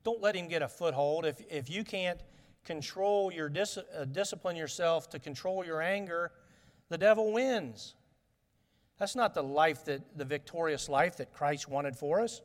[0.04, 1.26] Don't let him get a foothold.
[1.26, 2.20] If, if you can't
[2.66, 6.32] control your dis- uh, discipline yourself to control your anger,
[6.90, 7.96] the devil wins.
[8.98, 12.42] That's not the life that the victorious life that Christ wanted for us.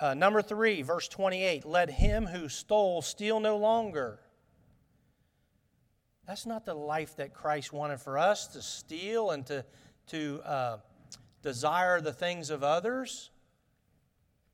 [0.00, 4.20] Uh, number three, verse 28 let him who stole steal no longer.
[6.26, 9.64] That's not the life that Christ wanted for us to steal and to,
[10.08, 10.78] to uh,
[11.42, 13.30] desire the things of others.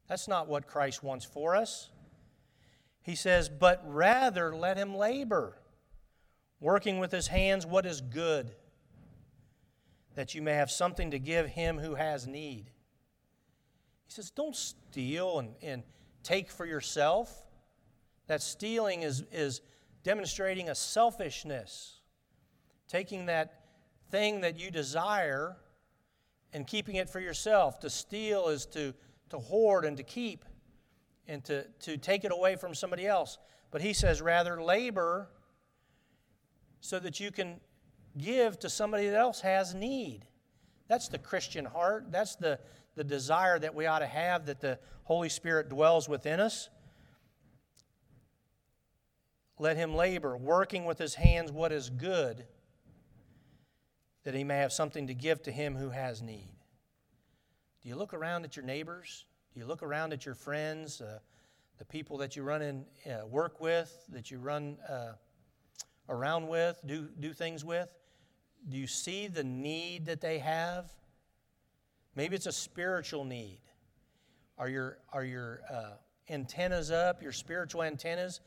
[0.09, 1.91] That's not what Christ wants for us.
[3.03, 5.59] He says, but rather let him labor,
[6.61, 8.53] working with his hands what is good
[10.17, 12.71] that you may have something to give him who has need.
[14.07, 15.83] He says, Don't steal and, and
[16.23, 17.45] take for yourself.
[18.27, 19.61] That stealing is, is
[20.03, 22.01] demonstrating a selfishness,
[22.89, 23.63] taking that
[24.11, 25.57] thing that you desire
[26.53, 27.81] and keeping it for yourself.
[27.81, 28.95] To steal is to,
[29.31, 30.45] to hoard and to keep
[31.29, 33.39] and to, to take it away from somebody else.
[33.71, 35.29] But he says, rather, labor
[36.81, 37.61] so that you can
[38.17, 40.27] give to somebody that else has need.
[40.89, 42.07] That's the Christian heart.
[42.11, 42.61] That's the,
[42.97, 46.69] the desire that we ought to have that the Holy Spirit dwells within us.
[49.59, 52.45] Let him labor, working with his hands what is good,
[54.25, 56.49] that he may have something to give to him who has need.
[57.83, 59.25] Do you look around at your neighbors?
[59.55, 61.21] Do you look around at your friends, uh,
[61.79, 65.13] the people that you run in uh, work with, that you run uh,
[66.09, 67.89] around with, do, do things with?
[68.69, 70.91] Do you see the need that they have?
[72.17, 73.61] Maybe it's a spiritual need.
[74.59, 75.91] Are your, are your uh,
[76.31, 78.41] antennas up, your spiritual antennas,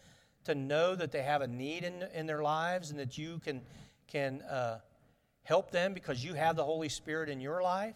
[0.46, 3.62] to know that they have a need in, in their lives and that you can,
[4.08, 4.80] can uh,
[5.44, 7.96] help them because you have the Holy Spirit in your life?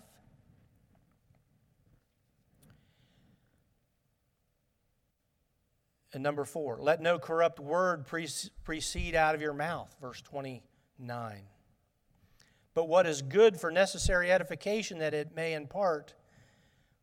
[6.13, 8.05] And number four, let no corrupt word
[8.63, 11.41] proceed out of your mouth, verse 29.
[12.73, 16.13] But what is good for necessary edification, that it may impart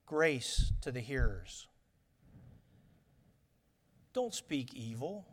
[0.07, 1.69] grace to the hearers.
[4.13, 5.25] Don't speak evil.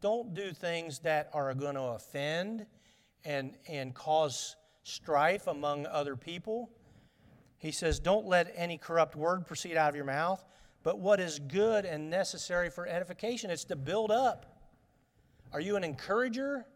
[0.00, 2.66] Don't do things that are going to offend
[3.24, 6.70] and, and cause strife among other people.
[7.58, 10.44] He says, Don't let any corrupt word proceed out of your mouth,
[10.82, 13.50] but what is good and necessary for edification.
[13.50, 14.46] It's to build up.
[15.52, 16.66] Are you an encourager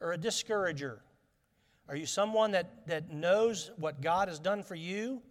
[0.00, 1.02] or a discourager?
[1.88, 5.22] Are you someone that, that knows what God has done for you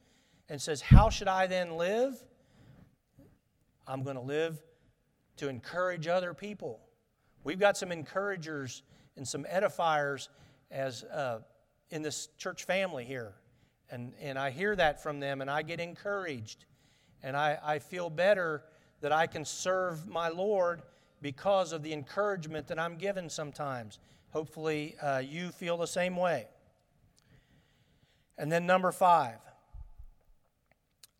[0.47, 2.21] and says, How should I then live?
[3.87, 4.61] I'm going to live
[5.37, 6.79] to encourage other people.
[7.43, 8.83] We've got some encouragers
[9.17, 10.29] and some edifiers
[10.71, 11.39] as uh,
[11.89, 13.33] in this church family here.
[13.89, 16.65] And, and I hear that from them and I get encouraged.
[17.21, 18.63] And I, I feel better
[19.01, 20.81] that I can serve my Lord
[21.21, 23.99] because of the encouragement that I'm given sometimes.
[24.35, 26.45] Hopefully, uh, you feel the same way.
[28.37, 29.37] And then, number five,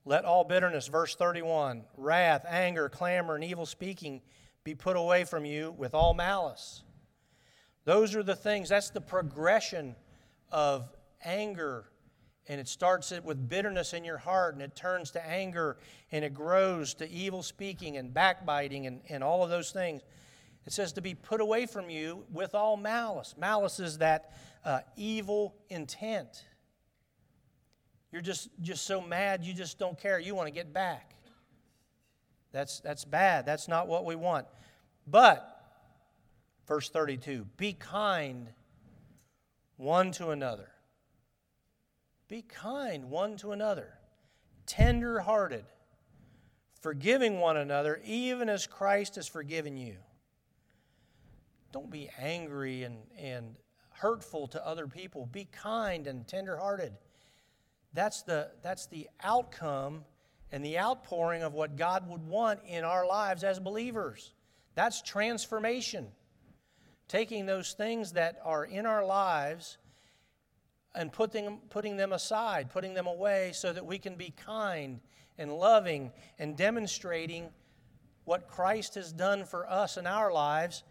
[0.03, 4.22] let all bitterness, verse 31, wrath, anger, clamor, and evil speaking
[4.66, 6.84] be put away from you with all malice.
[7.86, 9.95] Those are the things, that's the progression
[10.51, 10.93] of
[11.24, 11.86] anger.
[12.47, 15.78] And it starts with bitterness in your heart, and it turns to anger,
[16.11, 20.01] and it grows to evil speaking and backbiting and, and all of those things.
[20.66, 23.36] It says to be put away from you with all malice.
[23.38, 26.43] Malice is that uh, evil intent.
[28.11, 30.20] You're just, just so mad you just don't care.
[30.20, 31.16] You want to get back.
[32.51, 33.45] That's, that's bad.
[33.45, 34.47] That's not what we want.
[35.05, 35.51] But,
[36.68, 38.49] verse 32 be kind
[39.78, 40.70] one to another.
[42.28, 43.99] Be kind one to another,
[44.66, 45.66] tender hearted,
[46.82, 49.97] forgiving one another, even as Christ has forgiven you.
[51.76, 53.54] Don't be angry and, and
[53.90, 55.26] hurtful to other people.
[55.26, 56.94] Be kind and tenderhearted.
[57.92, 60.06] That's the, that's the outcome
[60.54, 64.32] and the outpouring of what God would want in our lives as believers.
[64.76, 66.08] That's transformation.
[67.10, 69.78] Taking those things that are in our lives
[70.96, 75.02] and putting, putting them aside, putting them away so that we can be kind
[75.38, 77.50] and loving and demonstrating
[78.24, 80.86] what Christ has done for us in our lives,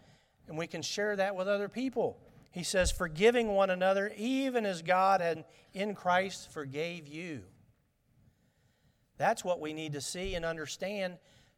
[0.47, 2.17] and we can share that with other people.
[2.51, 5.43] He says, forgiving one another, even as God had
[5.73, 7.41] in Christ forgave you.
[9.17, 11.17] That's what we need to see and understand.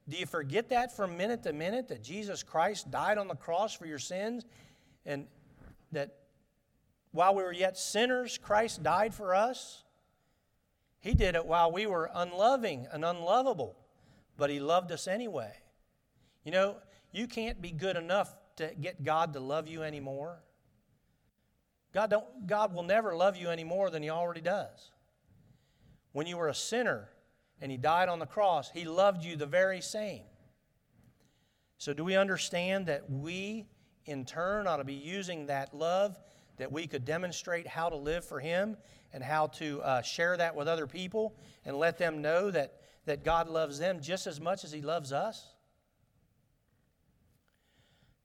[0.10, 3.74] Do you forget that from minute to minute that Jesus Christ died on the cross
[3.74, 4.46] for your sins
[5.06, 5.28] and
[5.92, 6.16] that
[7.12, 9.84] while we were yet sinners, Christ died for us?
[11.00, 13.76] He did it while we were unloving and unlovable,
[14.36, 15.52] but He loved us anyway.
[16.44, 16.78] You know,
[17.12, 20.40] you can't be good enough to get God to love you anymore.
[21.94, 24.92] God, don't, God will never love you any more than He already does.
[26.12, 27.10] When you were a sinner
[27.62, 30.24] and He died on the cross, He loved you the very same.
[31.78, 33.68] So, do we understand that we,
[34.06, 36.18] in turn, ought to be using that love
[36.58, 38.78] that we could demonstrate how to live for Him
[39.14, 41.36] and how to uh, share that with other people
[41.66, 45.14] and let them know that, that God loves them just as much as He loves
[45.14, 45.54] us?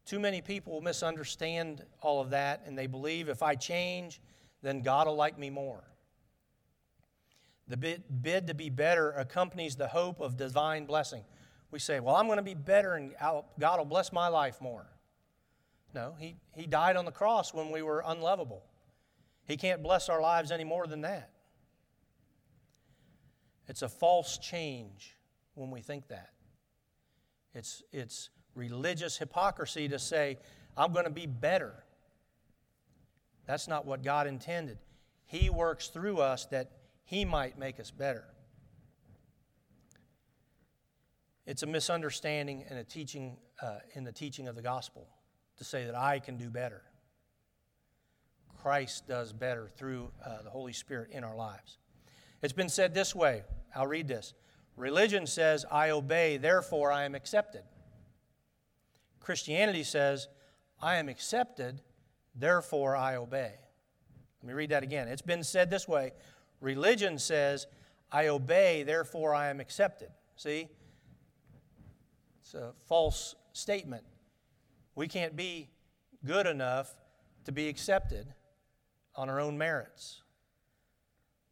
[0.04, 4.20] Too many people misunderstand all of that and they believe if I change,
[4.62, 5.84] then God will like me more.
[7.68, 11.24] The bid, to be better accompanies the hope of divine blessing.
[11.70, 13.14] We say, Well, I'm going to be better and
[13.58, 14.86] God will bless my life more.
[15.94, 18.64] No, he, he died on the cross when we were unlovable.
[19.46, 21.30] He can't bless our lives any more than that.
[23.68, 25.16] It's a false change
[25.54, 26.30] when we think that.
[27.54, 30.38] It's, it's religious hypocrisy to say,
[30.76, 31.84] I'm going to be better.
[33.46, 34.78] That's not what God intended.
[35.24, 36.70] He works through us that
[37.04, 38.24] He might make us better.
[41.46, 45.08] It's a misunderstanding and a teaching uh, in the teaching of the gospel
[45.58, 46.82] to say that I can do better.
[48.62, 51.78] Christ does better through uh, the Holy Spirit in our lives.
[52.42, 53.42] It's been said this way.
[53.74, 54.34] I'll read this.
[54.76, 57.62] Religion says, I obey, therefore I am accepted.
[59.22, 60.28] Christianity says,
[60.80, 61.80] I am accepted,
[62.34, 63.52] therefore I obey.
[64.42, 65.08] Let me read that again.
[65.08, 66.12] It's been said this way
[66.60, 67.66] Religion says,
[68.10, 70.10] I obey, therefore I am accepted.
[70.36, 70.68] See?
[72.40, 74.04] It's a false statement.
[74.94, 75.70] We can't be
[76.24, 76.94] good enough
[77.44, 78.26] to be accepted
[79.14, 80.22] on our own merits.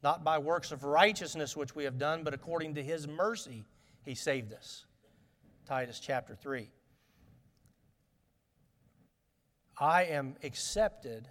[0.02, 3.64] Not by works of righteousness which we have done, but according to his mercy
[4.02, 4.86] he saved us.
[5.66, 6.70] Titus chapter 3.
[9.80, 11.26] I am accepted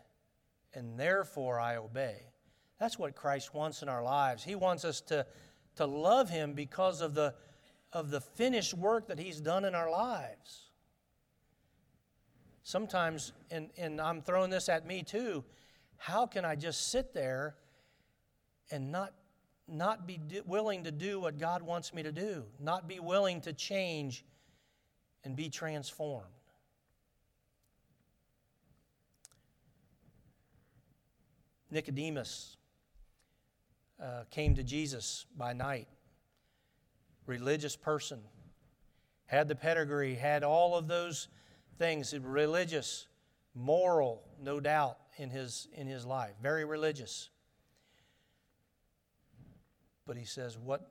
[0.73, 2.17] and therefore I obey.
[2.79, 4.43] That's what Christ wants in our lives.
[4.43, 5.25] He wants us to,
[5.75, 7.35] to love Him because of the,
[7.93, 10.71] of the finished work that He's done in our lives.
[12.63, 15.43] Sometimes, and, and I'm throwing this at me too,
[15.97, 17.55] how can I just sit there
[18.71, 19.13] and not,
[19.67, 23.53] not be willing to do what God wants me to do, not be willing to
[23.53, 24.23] change
[25.23, 26.38] and be transformed?
[31.71, 32.57] Nicodemus
[34.01, 35.87] uh, came to Jesus by night.
[37.25, 38.19] Religious person,
[39.25, 41.27] had the pedigree, had all of those
[41.77, 43.07] things, religious,
[43.53, 47.29] moral, no doubt, in his, in his life, very religious.
[50.07, 50.89] But he says, What?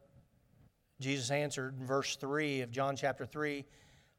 [1.00, 3.64] Jesus answered in verse 3 of John chapter 3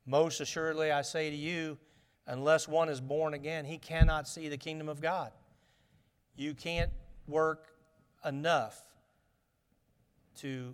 [0.06, 1.78] Most assuredly I say to you,
[2.26, 5.32] unless one is born again, he cannot see the kingdom of God.
[6.40, 6.90] You can't
[7.28, 7.68] work
[8.24, 8.82] enough
[10.38, 10.74] to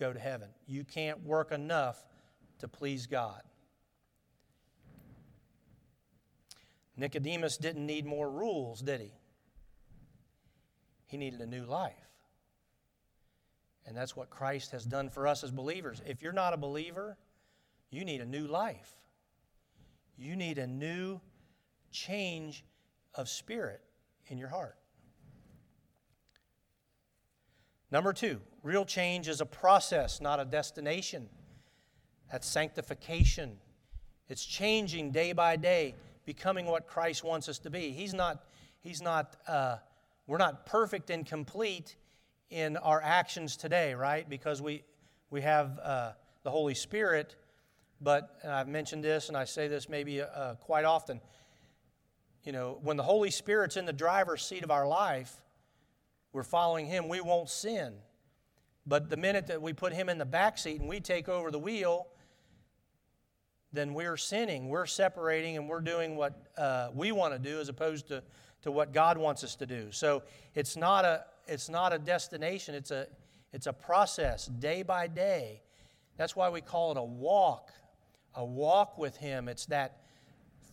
[0.00, 0.48] go to heaven.
[0.66, 2.02] You can't work enough
[2.60, 3.42] to please God.
[6.96, 9.12] Nicodemus didn't need more rules, did he?
[11.04, 11.92] He needed a new life.
[13.84, 16.00] And that's what Christ has done for us as believers.
[16.06, 17.18] If you're not a believer,
[17.90, 18.94] you need a new life.
[20.16, 21.20] You need a new
[21.90, 22.64] change
[23.14, 23.82] of spirit
[24.28, 24.78] in your heart.
[27.92, 31.28] Number two, real change is a process, not a destination.
[32.30, 33.58] That's sanctification.
[34.30, 37.90] It's changing day by day, becoming what Christ wants us to be.
[37.90, 38.46] He's not,
[38.80, 39.76] he's not, uh,
[40.26, 41.96] we're not perfect and complete
[42.48, 44.26] in our actions today, right?
[44.26, 44.84] Because we,
[45.28, 46.12] we have uh,
[46.44, 47.36] the Holy Spirit,
[48.00, 51.20] but I've mentioned this and I say this maybe uh, quite often.
[52.42, 55.41] You know, when the Holy Spirit's in the driver's seat of our life,
[56.32, 57.94] we're following Him, we won't sin.
[58.86, 61.50] But the minute that we put Him in the back seat and we take over
[61.50, 62.06] the wheel,
[63.72, 64.68] then we're sinning.
[64.68, 68.22] We're separating and we're doing what uh, we want to do as opposed to,
[68.62, 69.88] to what God wants us to do.
[69.90, 70.22] So
[70.54, 73.06] it's not a, it's not a destination, it's a,
[73.52, 75.62] it's a process day by day.
[76.16, 77.70] That's why we call it a walk,
[78.34, 79.48] a walk with Him.
[79.48, 80.02] It's that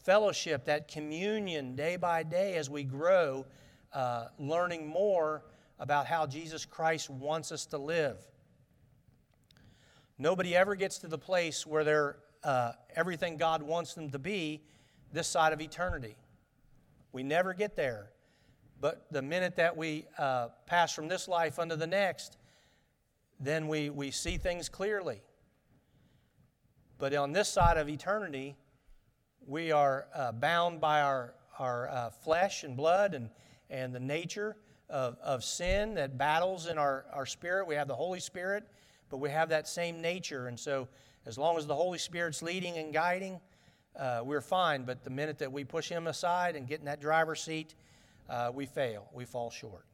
[0.03, 3.45] fellowship, that communion day by day as we grow
[3.93, 5.43] uh, learning more
[5.79, 8.17] about how Jesus Christ wants us to live.
[10.17, 14.61] Nobody ever gets to the place where they're uh, everything God wants them to be
[15.11, 16.15] this side of eternity.
[17.11, 18.11] We never get there.
[18.79, 22.37] But the minute that we uh, pass from this life unto the next,
[23.39, 25.21] then we, we see things clearly.
[26.97, 28.55] But on this side of eternity,
[29.45, 33.29] we are uh, bound by our, our uh, flesh and blood and,
[33.69, 34.57] and the nature
[34.89, 37.67] of, of sin that battles in our, our spirit.
[37.67, 38.63] We have the Holy Spirit,
[39.09, 40.47] but we have that same nature.
[40.47, 40.87] And so,
[41.25, 43.39] as long as the Holy Spirit's leading and guiding,
[43.95, 44.83] uh, we're fine.
[44.83, 47.75] But the minute that we push Him aside and get in that driver's seat,
[48.29, 49.85] uh, we fail, we fall short.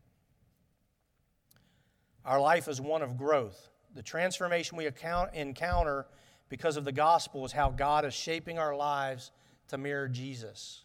[2.24, 3.70] Our life is one of growth.
[3.94, 6.08] The transformation we account, encounter
[6.50, 9.32] because of the gospel is how God is shaping our lives
[9.70, 10.84] to mirror Jesus.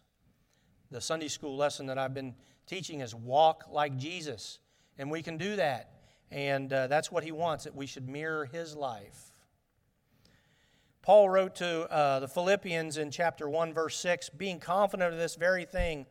[0.91, 2.35] The Sunday school lesson that I've been
[2.67, 4.59] teaching is walk like Jesus.
[4.97, 5.91] And we can do that.
[6.31, 9.31] And uh, that's what he wants, that we should mirror his life.
[11.01, 15.35] Paul wrote to uh, the Philippians in chapter 1, verse 6 being confident of this
[15.35, 16.05] very thing,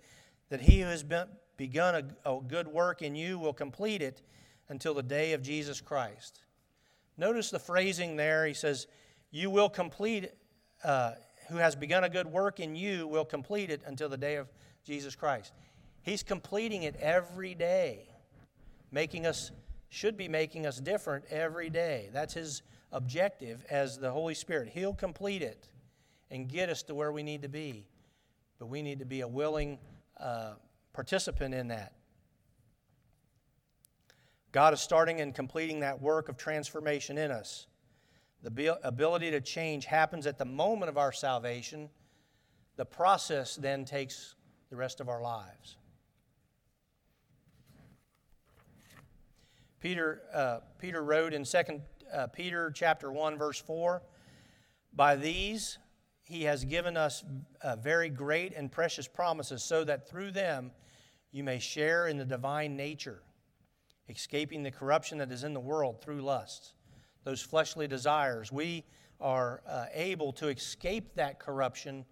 [0.49, 4.23] that he who has been, begun a, a good work in you will complete it
[4.69, 6.41] until the day of Jesus Christ.
[7.17, 8.47] Notice the phrasing there.
[8.47, 8.87] He says,
[9.31, 10.31] You will complete,
[10.83, 11.13] uh,
[11.51, 14.49] who has begun a good work in you will complete it until the day of
[14.85, 15.53] Jesus Christ.
[16.11, 18.09] He's completing it every day,
[18.91, 19.53] making us,
[19.91, 22.09] should be making us different every day.
[22.13, 24.71] That's his objective as the Holy Spirit.
[24.75, 25.69] He'll complete it
[26.29, 27.87] and get us to where we need to be.
[28.59, 29.79] But we need to be a willing
[30.19, 30.55] uh,
[30.93, 31.93] participant in that.
[34.51, 37.69] God is starting and completing that work of transformation in us.
[38.43, 41.89] The ability to change happens at the moment of our salvation.
[42.75, 44.35] The process then takes
[44.71, 45.77] the rest of our lives.
[49.81, 51.59] Peter, uh, Peter wrote in 2
[52.13, 54.03] uh, Peter chapter 1, verse 4,
[54.95, 55.79] By these
[56.23, 57.25] he has given us
[57.63, 60.71] uh, very great and precious promises so that through them
[61.33, 63.23] you may share in the divine nature,
[64.09, 66.75] escaping the corruption that is in the world through lusts,
[67.25, 68.53] those fleshly desires.
[68.53, 68.85] We
[69.19, 72.05] are uh, able to escape that corruption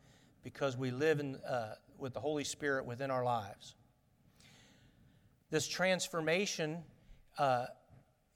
[0.42, 3.74] because we live in, uh, with the Holy Spirit within our lives.
[5.50, 6.82] This transformation
[7.38, 7.66] uh,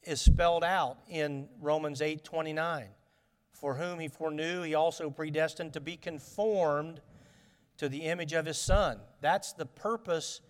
[0.05, 2.87] is spelled out in Romans 8 29.
[3.53, 7.01] For whom he foreknew, he also predestined to be conformed
[7.77, 8.99] to the image of his Son.
[9.21, 10.41] That's the purpose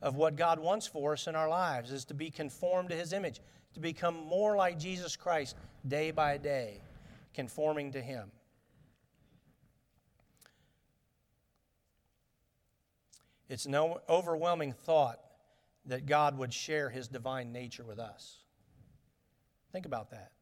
[0.00, 3.12] of what God wants for us in our lives, is to be conformed to his
[3.12, 3.40] image,
[3.74, 5.56] to become more like Jesus Christ
[5.86, 6.80] day by day,
[7.34, 8.30] conforming to him.
[13.48, 15.18] It's no overwhelming thought
[15.86, 18.38] that God would share his divine nature with us.
[19.72, 20.32] Think about that.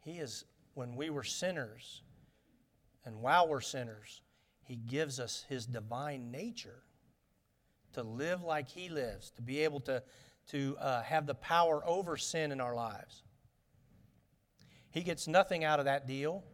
[0.00, 0.44] He is,
[0.74, 2.02] when we were sinners,
[3.04, 4.22] and while we're sinners,
[4.62, 6.82] he gives us his divine nature
[7.92, 10.02] to live like he lives, to be able to,
[10.48, 13.22] to uh, have the power over sin in our lives.
[14.90, 16.44] He gets nothing out of that deal,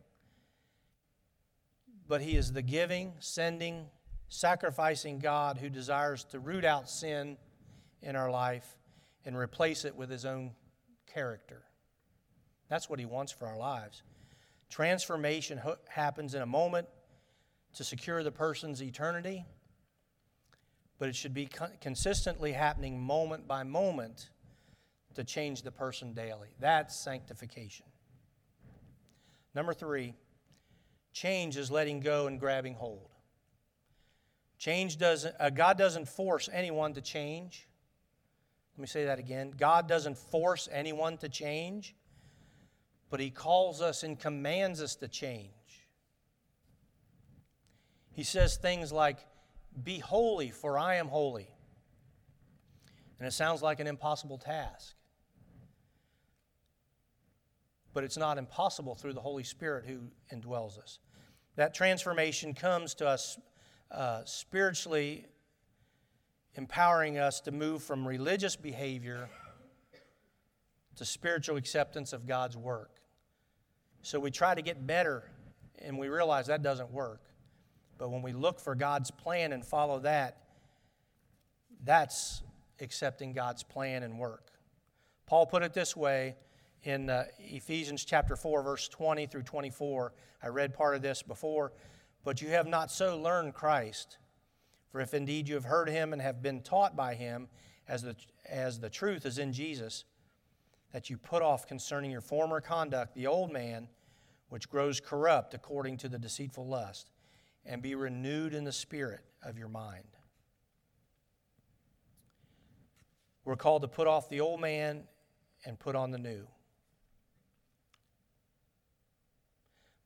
[2.09, 3.87] but he is the giving, sending,
[4.29, 7.37] sacrificing God who desires to root out sin
[8.03, 8.77] in our life
[9.25, 10.53] and replace it with his own
[11.07, 11.63] character.
[12.69, 14.03] That's what he wants for our lives.
[14.69, 16.87] Transformation happens in a moment
[17.75, 19.45] to secure the person's eternity,
[20.99, 21.49] but it should be
[21.81, 24.31] consistently happening moment by moment
[25.15, 26.49] to change the person daily.
[26.61, 27.87] That's sanctification.
[29.55, 30.15] Number three,
[31.13, 33.09] change is letting go and grabbing hold.
[34.59, 37.67] Change doesn't, uh, God doesn't force anyone to change.
[38.77, 39.53] Let me say that again.
[39.57, 41.95] God doesn't force anyone to change,
[43.11, 45.51] but He calls us and commands us to change.
[48.13, 49.19] He says things like,
[49.83, 51.49] Be holy, for I am holy.
[53.19, 54.95] And it sounds like an impossible task.
[57.93, 60.01] But it's not impossible through the Holy Spirit who
[60.35, 61.01] indwells us.
[61.57, 63.39] That transformation comes to us
[63.91, 65.27] uh, spiritually
[66.61, 69.31] empowering us to move from religious behavior
[70.95, 73.01] to spiritual acceptance of God's work.
[74.03, 75.25] So we try to get better,
[75.79, 77.23] and we realize that doesn't work.
[77.97, 80.37] But when we look for God's plan and follow that,
[81.83, 82.43] that's
[82.79, 84.51] accepting God's plan and work.
[85.25, 86.37] Paul put it this way
[86.83, 90.13] in uh, Ephesians chapter 4, verse 20 through 24.
[90.43, 91.73] I read part of this before.
[92.23, 94.19] But you have not so learned Christ.
[94.91, 97.49] For if indeed you have heard him and have been taught by him,
[97.89, 98.17] as the,
[98.49, 100.05] as the truth is in Jesus,
[100.93, 103.89] that you put off concerning your former conduct the old man,
[104.49, 107.11] which grows corrupt according to the deceitful lust,
[107.65, 110.05] and be renewed in the spirit of your mind.
[113.45, 115.05] We're called to put off the old man
[115.65, 116.47] and put on the new.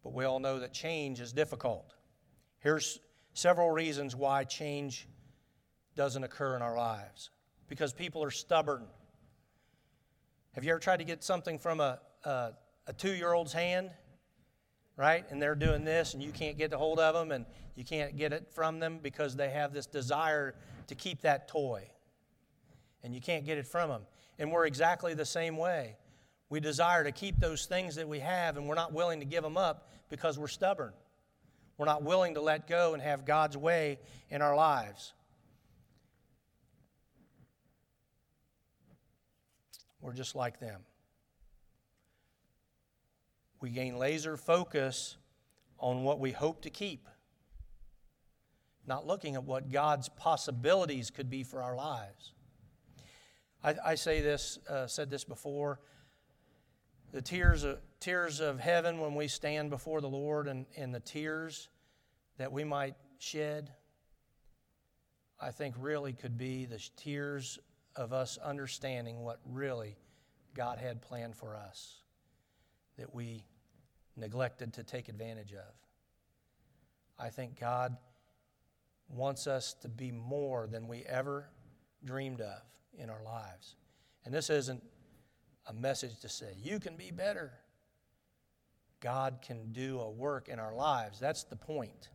[0.02, 1.94] But we all know that change is difficult.
[2.60, 3.00] Here's
[3.34, 5.06] several reasons why change
[5.96, 7.30] doesn't occur in our lives
[7.68, 8.84] because people are stubborn.
[10.52, 12.52] Have you ever tried to get something from a, a,
[12.86, 13.90] a two year old's hand?
[14.96, 15.24] Right?
[15.28, 18.16] And they're doing this, and you can't get a hold of them, and you can't
[18.16, 20.54] get it from them because they have this desire
[20.86, 21.90] to keep that toy.
[23.02, 24.02] And you can't get it from them.
[24.38, 25.96] And we're exactly the same way.
[26.48, 29.42] We desire to keep those things that we have, and we're not willing to give
[29.42, 30.92] them up because we're stubborn.
[31.76, 33.98] We're not willing to let go and have God's way
[34.30, 35.12] in our lives.
[40.00, 40.82] We're just like them.
[43.60, 45.16] We gain laser focus
[45.78, 47.08] on what we hope to keep,
[48.86, 52.34] not looking at what God's possibilities could be for our lives.
[53.62, 55.80] I, I say this, uh, said this before
[57.12, 61.00] the tears of, tears of heaven when we stand before the Lord and, and the
[61.00, 61.70] tears
[62.36, 63.70] that we might shed,
[65.40, 67.58] I think really could be the tears
[67.96, 69.96] of us understanding what really
[70.54, 72.02] God had planned for us
[72.98, 73.46] that we
[74.16, 75.72] neglected to take advantage of.
[77.18, 77.96] I think God
[79.08, 81.48] wants us to be more than we ever
[82.04, 82.60] dreamed of
[82.98, 83.76] in our lives.
[84.26, 84.82] And this isn't
[85.66, 87.52] a message to say, you can be better.
[89.04, 91.20] God can do a work in our lives.
[91.20, 92.08] That's the point.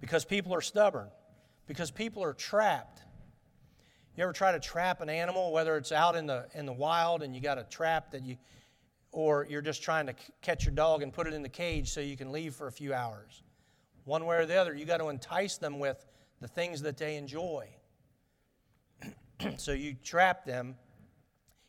[0.00, 1.10] Because people are stubborn,
[1.68, 3.02] because people are trapped.
[4.16, 7.22] You ever try to trap an animal, whether it's out in the, in the wild
[7.22, 8.36] and you got a trap that you,
[9.12, 11.90] or you're just trying to c- catch your dog and put it in the cage
[11.90, 13.44] so you can leave for a few hours.
[14.06, 16.04] One way or the other, you got to entice them with
[16.40, 17.68] the things that they enjoy.
[19.56, 20.74] so you trap them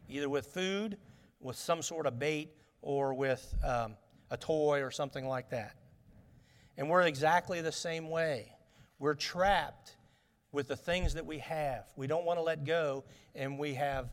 [0.08, 0.98] either with food,
[1.40, 2.50] with some sort of bait,
[2.82, 3.96] or with um,
[4.32, 5.76] a toy or something like that.
[6.78, 8.54] And we're exactly the same way.
[9.00, 9.98] We're trapped
[10.52, 11.86] with the things that we have.
[11.96, 13.04] We don't want to let go,
[13.36, 14.10] and we have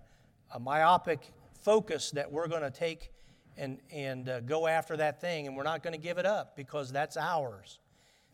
[0.54, 3.10] a myopic focus that we're going to take
[3.56, 6.56] and, and uh, go after that thing, and we're not going to give it up
[6.56, 7.78] because that's ours.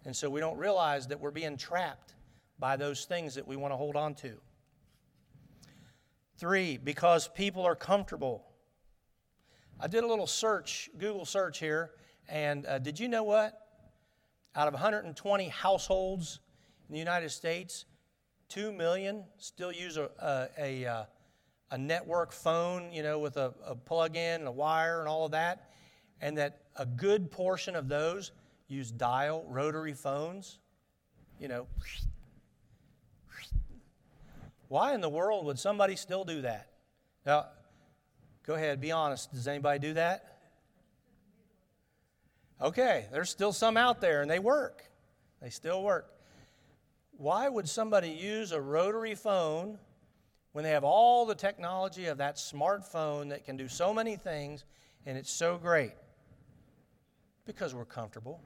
[0.04, 2.14] And so we don't realize that we're being trapped
[2.58, 4.32] by those things that we want to hold on to.
[6.38, 8.44] Three, because people are comfortable.
[9.80, 11.92] I did a little search, Google search here,
[12.28, 13.58] and uh, did you know what?
[14.54, 16.40] Out of 120 households
[16.88, 17.86] in the United States,
[18.48, 21.04] 2 million still use a, a, a, uh,
[21.70, 25.24] a network phone, you know, with a, a plug in and a wire and all
[25.24, 25.70] of that,
[26.20, 28.32] and that a good portion of those
[28.68, 30.58] use dial rotary phones,
[31.40, 31.66] you know.
[34.68, 36.68] Why in the world would somebody still do that?
[37.26, 37.46] Now,
[38.46, 39.32] go ahead, be honest.
[39.32, 40.38] Does anybody do that?
[42.60, 44.84] Okay, there's still some out there and they work.
[45.40, 46.08] They still work.
[47.16, 49.78] Why would somebody use a rotary phone
[50.52, 54.64] when they have all the technology of that smartphone that can do so many things
[55.06, 55.92] and it's so great?
[57.44, 58.40] Because we're comfortable.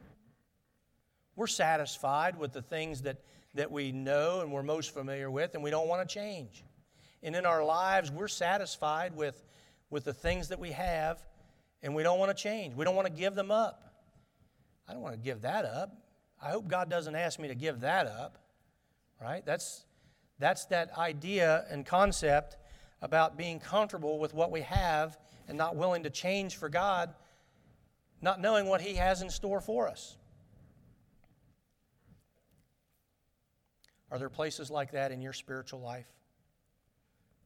[1.36, 3.18] We're satisfied with the things that,
[3.55, 6.64] that we know and we're most familiar with, and we don't want to change.
[7.22, 9.42] And in our lives, we're satisfied with,
[9.91, 11.24] with the things that we have,
[11.82, 12.74] and we don't want to change.
[12.74, 13.95] We don't want to give them up.
[14.89, 15.97] I don't want to give that up.
[16.43, 18.39] I hope God doesn't ask me to give that up,
[19.20, 19.45] right?
[19.45, 19.84] That's,
[20.39, 22.57] that's that idea and concept
[23.03, 25.18] about being comfortable with what we have
[25.49, 27.14] and not willing to change for God,
[28.20, 30.16] not knowing what He has in store for us.
[34.11, 36.07] Are there places like that in your spiritual life?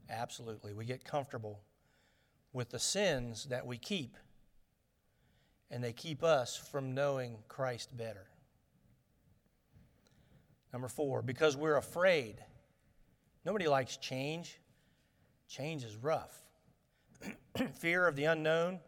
[0.08, 0.72] Absolutely.
[0.74, 1.60] We get comfortable
[2.52, 4.16] with the sins that we keep,
[5.70, 8.26] and they keep us from knowing Christ better.
[10.72, 12.36] Number four, because we're afraid.
[13.44, 14.60] Nobody likes change.
[15.48, 16.36] Change is rough.
[17.74, 18.80] Fear of the unknown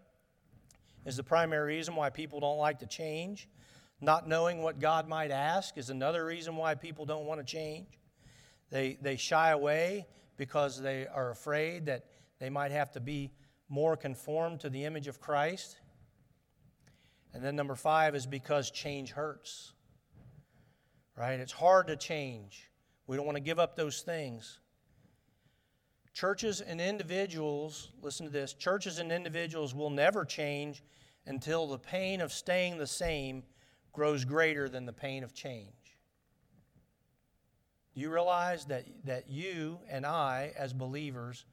[1.05, 3.49] is the primary reason why people don't like to change.
[4.01, 7.87] Not knowing what God might ask is another reason why people don't want to change.
[8.71, 10.07] They, they shy away
[10.37, 12.07] because they are afraid that
[12.39, 13.31] they might have to be
[13.73, 15.79] more conformed to the image of Christ.
[17.33, 19.73] And then number five is because change hurts.
[21.17, 21.41] Right?
[21.41, 22.71] It's hard to change.
[23.07, 24.61] We don't want to give up those things.
[26.13, 30.83] Churches and individuals, listen to this churches and individuals will never change
[31.25, 33.43] until the pain of staying the same
[33.95, 35.97] grows greater than the pain of change.
[37.95, 41.47] Do you realize that, that you and I, as believers,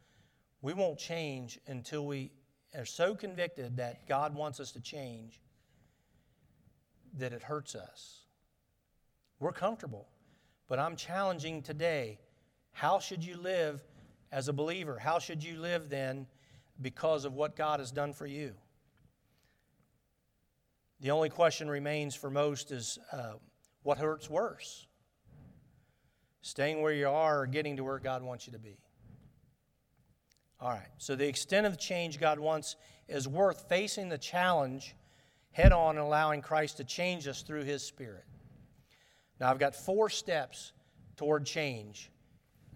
[0.61, 2.31] we won't change until we
[2.75, 5.41] are so convicted that God wants us to change
[7.17, 8.21] that it hurts us?
[9.39, 10.07] We're comfortable.
[10.67, 12.19] But I'm challenging today
[12.71, 13.83] how should you live
[14.31, 14.99] as a believer?
[14.99, 16.27] How should you live then
[16.81, 18.53] because of what God has done for you?
[21.01, 23.33] The only question remains for most is uh,
[23.83, 24.85] what hurts worse?
[26.41, 28.77] Staying where you are or getting to where God wants you to be?
[30.61, 32.75] All right, so the extent of the change God wants
[33.07, 34.95] is worth facing the challenge
[35.51, 38.25] head on and allowing Christ to change us through His Spirit.
[39.39, 40.73] Now, I've got four steps
[41.15, 42.11] toward change,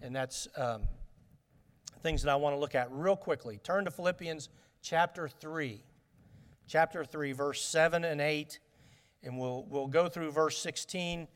[0.00, 0.82] and that's um,
[2.02, 3.58] things that I want to look at real quickly.
[3.62, 4.48] Turn to Philippians
[4.82, 5.84] chapter 3
[6.66, 8.58] chapter 3, verse 7 and 8,
[9.22, 11.28] and we'll, we'll go through verse 16,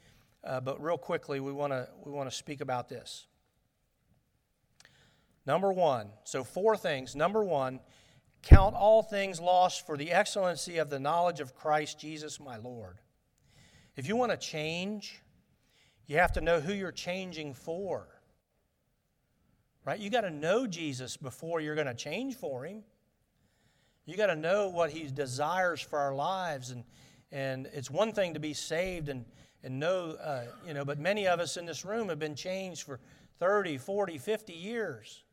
[0.44, 3.26] uh, but real quickly, we want to we wanna speak about this.
[5.49, 7.16] Number one, so four things.
[7.16, 7.80] Number one,
[8.42, 12.99] count all things lost for the excellency of the knowledge of Christ Jesus my Lord.
[13.96, 15.22] If you want to change,
[16.07, 18.07] you have to know who you're changing for.
[19.86, 19.99] Right?
[19.99, 22.82] You got to know Jesus before you're going to change for him.
[24.05, 26.72] You got to know what He desires for our lives.
[26.72, 26.84] And,
[27.32, 29.24] and it's one thing to be saved and,
[29.64, 32.82] and know, uh, you know, but many of us in this room have been changed
[32.82, 33.01] for
[33.38, 35.24] 30, 40, 50 years.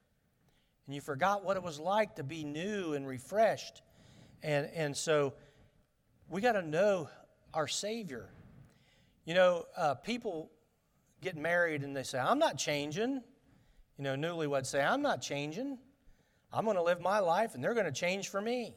[0.86, 3.82] And you forgot what it was like to be new and refreshed.
[4.44, 5.34] And, and so
[6.30, 7.10] we got to know
[7.54, 8.30] our Savior.
[9.26, 10.52] You know, uh, people
[11.22, 13.22] get married and they say, I'm not changing.
[13.98, 15.80] You know, newlyweds say, I'm not changing.
[16.54, 18.76] I'm going to live my life and they're going to change for me.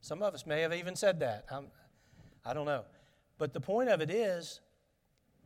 [0.00, 1.44] Some of us may have even said that.
[1.50, 1.66] I'm,
[2.44, 2.84] I don't know.
[3.38, 4.60] But the point of it is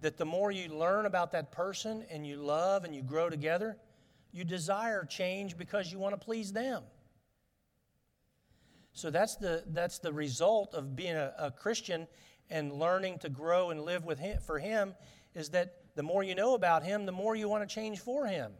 [0.00, 3.76] that the more you learn about that person and you love and you grow together,
[4.36, 6.82] you desire change because you want to please them.
[8.92, 12.06] So that's the, that's the result of being a, a Christian
[12.50, 14.94] and learning to grow and live with him, for Him
[15.34, 18.26] is that the more you know about Him, the more you want to change for
[18.26, 18.52] Him.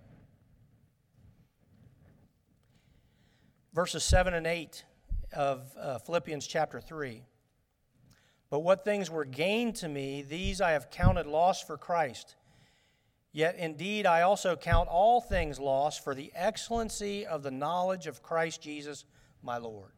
[3.73, 4.85] Verses 7 and 8
[5.35, 7.23] of uh, Philippians chapter 3.
[8.49, 12.37] But what things were gained to me, these I have counted loss for Christ.
[13.37, 18.23] Yet indeed I also count all things lost for the excellency of the knowledge of
[18.23, 19.05] Christ Jesus
[19.43, 19.93] my Lord,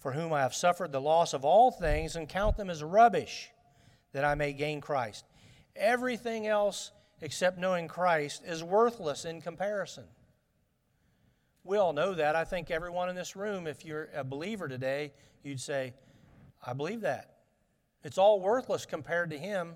[0.00, 3.52] for whom I have suffered the loss of all things and count them as rubbish,
[4.12, 5.24] that I may gain Christ.
[5.76, 6.90] Everything else
[7.20, 10.06] except knowing Christ is worthless in comparison.
[11.62, 12.34] We all know that.
[12.34, 15.12] I think everyone in this room, if you're a believer today,
[15.44, 15.94] you'd say,
[16.66, 17.36] I believe that.
[18.02, 19.74] It's all worthless compared to Him,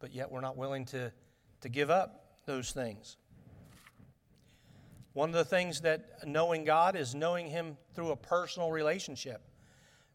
[0.00, 1.12] but yet we're not willing to,
[1.60, 3.16] to give up those things.
[5.12, 9.40] One of the things that knowing God is knowing Him through a personal relationship.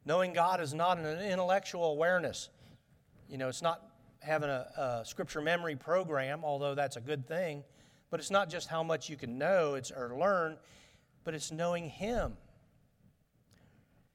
[0.05, 2.49] Knowing God is not an intellectual awareness.
[3.27, 3.82] You know, it's not
[4.19, 7.63] having a, a scripture memory program, although that's a good thing.
[8.11, 10.57] But it's not just how much you can know it's, or learn,
[11.23, 12.34] but it's knowing Him.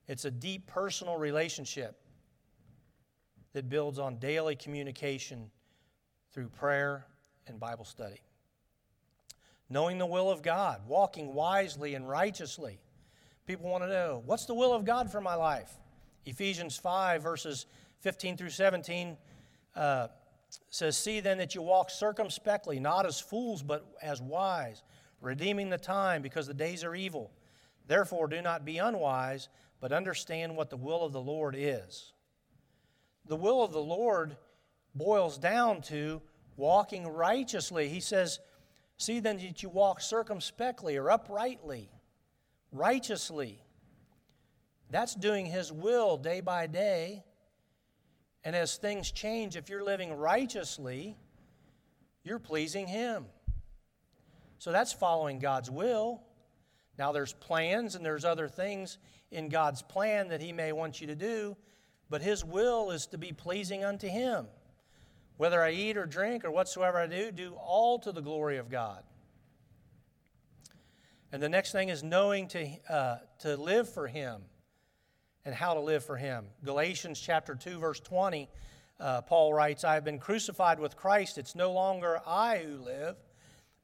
[0.06, 1.98] It's a deep personal relationship
[3.54, 5.50] that builds on daily communication
[6.37, 7.07] through prayer
[7.47, 8.20] and Bible study.
[9.70, 12.78] Knowing the will of God, walking wisely and righteously.
[13.47, 15.70] People want to know what's the will of God for my life?
[16.26, 17.64] Ephesians 5, verses
[18.01, 19.16] 15 through 17
[19.76, 20.09] uh,
[20.68, 24.82] says, See then that you walk circumspectly, not as fools, but as wise,
[25.22, 27.32] redeeming the time because the days are evil.
[27.87, 29.49] Therefore, do not be unwise,
[29.80, 32.12] but understand what the will of the Lord is.
[33.24, 34.37] The will of the Lord
[34.97, 36.22] boils down to
[36.57, 37.88] walking righteously.
[37.88, 38.40] He says,
[38.99, 41.90] See then that you walk circumspectly or uprightly,
[42.72, 43.62] righteously.
[44.90, 47.24] That's doing His will day by day.
[48.44, 51.16] And as things change, if you're living righteously,
[52.22, 53.26] you're pleasing Him.
[54.59, 56.22] So that's following God's will.
[56.99, 58.97] Now, there's plans and there's other things
[59.30, 61.57] in God's plan that He may want you to do,
[62.09, 64.47] but His will is to be pleasing unto Him.
[65.37, 68.70] Whether I eat or drink or whatsoever I do, do all to the glory of
[68.70, 69.03] God.
[71.32, 74.43] And the next thing is knowing to, uh, to live for Him
[75.45, 76.47] and how to live for Him.
[76.64, 78.49] Galatians chapter 2, verse 20,
[78.99, 81.37] uh, Paul writes, I have been crucified with Christ.
[81.37, 83.16] It's no longer I who live,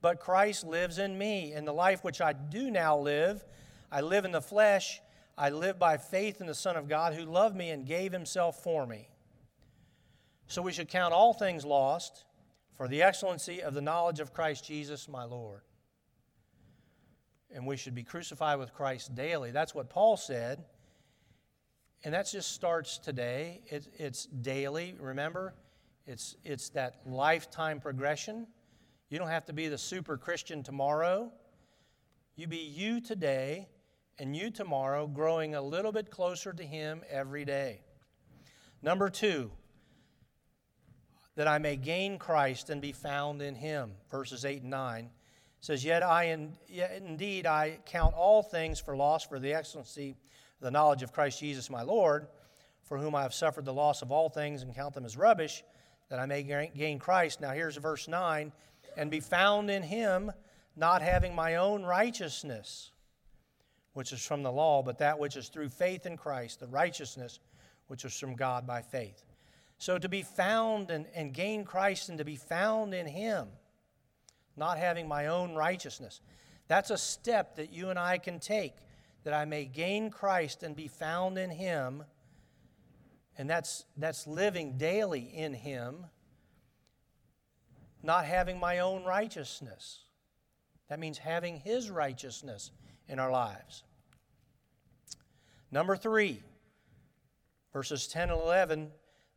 [0.01, 1.53] but Christ lives in me.
[1.53, 3.45] And the life which I do now live,
[3.91, 5.03] I live in the flesh.
[5.37, 8.63] I live by faith in the Son of God who loved me and gave himself
[8.63, 9.09] for me.
[10.53, 12.25] So we should count all things lost
[12.77, 15.63] for the excellency of the knowledge of Christ Jesus, my Lord.
[17.55, 19.51] And we should be crucified with Christ daily.
[19.51, 20.65] That's what Paul said
[22.05, 23.61] and that just starts today.
[23.67, 25.55] It, it's daily, remember?
[26.07, 28.47] It's, it's that lifetime progression.
[29.09, 31.31] You don't have to be the super Christian tomorrow.
[32.35, 33.69] You be you today
[34.19, 37.83] and you tomorrow, growing a little bit closer to Him every day.
[38.83, 39.53] Number two,
[41.37, 43.93] that I may gain Christ and be found in Him.
[44.11, 45.11] Verses 8 and 9
[45.61, 50.17] says, Yet I in, yet indeed I count all things for loss for the excellency
[50.63, 52.29] the knowledge of Christ Jesus my Lord,
[52.85, 55.65] for whom I have suffered the loss of all things and count them as rubbish,
[56.09, 57.41] that I may gain Christ.
[57.41, 58.53] Now here's verse 9
[58.97, 60.31] and be found in him,
[60.77, 62.91] not having my own righteousness,
[63.95, 67.41] which is from the law, but that which is through faith in Christ, the righteousness
[67.89, 69.25] which is from God by faith.
[69.83, 73.49] So to be found and, and gain Christ and to be found in him,
[74.57, 76.21] not having my own righteousness,
[76.69, 78.75] that's a step that you and I can take
[79.25, 82.05] that I may gain Christ and be found in him.
[83.37, 86.07] And that's, that's living daily in him,
[88.05, 90.05] not having my own righteousness.
[90.91, 92.71] That means having his righteousness
[93.09, 93.83] in our lives.
[95.73, 96.41] Number three,
[97.73, 98.93] verses 10 and 11,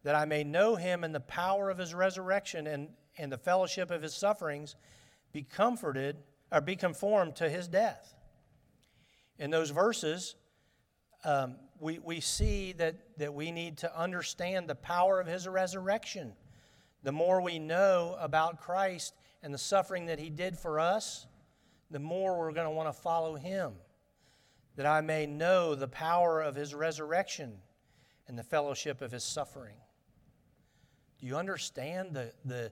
[0.05, 2.87] that I may know him in the power of his resurrection and,
[3.17, 4.75] and the fellowship of his sufferings,
[5.33, 6.15] be comforted,
[6.49, 8.15] or be conformed to his death
[9.37, 10.35] in those verses,
[11.23, 16.33] um, we, we see that, that we need to understand the power of his resurrection.
[17.03, 21.27] The more we know about Christ and the suffering that he did for us,
[21.91, 23.73] the more we're going to want to follow him.
[24.75, 27.53] that I may know the power of his resurrection
[28.27, 29.75] and the fellowship of his suffering.
[31.25, 32.71] Do you understand the, the,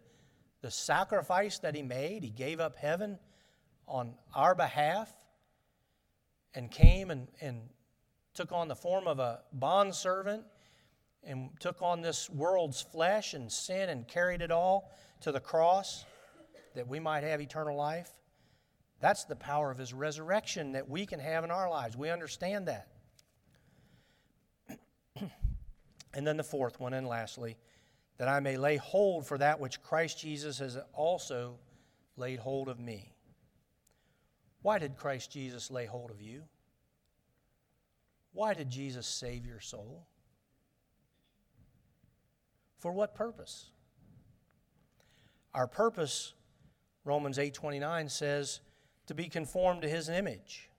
[0.62, 2.22] the sacrifice that he made?
[2.22, 3.18] He gave up heaven
[3.88, 5.12] on our behalf
[6.54, 7.62] and came and, and
[8.36, 10.43] took on the form of a bondservant
[11.24, 14.91] and took on this world's flesh and sin and carried it all
[15.22, 16.06] to the cross
[16.76, 18.12] that we might have eternal life.
[18.99, 21.97] That's the power of his resurrection that we can have in our lives.
[21.97, 22.88] We understand that.
[26.14, 27.58] and then the fourth one, and lastly,
[28.18, 31.57] that I may lay hold for that which Christ Jesus has also
[32.16, 33.14] laid hold of me.
[34.61, 36.43] Why did Christ Jesus lay hold of you?
[38.32, 40.07] Why did Jesus save your soul?
[42.80, 43.70] For what purpose?
[45.53, 46.34] Our purpose,
[47.05, 48.61] Romans 8:29 says,
[49.07, 50.70] to be conformed to his image.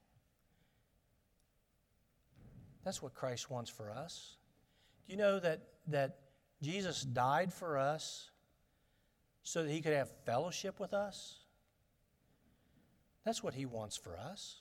[2.84, 4.36] That's what Christ wants for us.
[5.06, 6.18] Do you know that, that
[6.64, 8.30] Jesus died for us
[9.42, 11.38] so that he could have fellowship with us?
[13.24, 14.60] That's what he wants for us.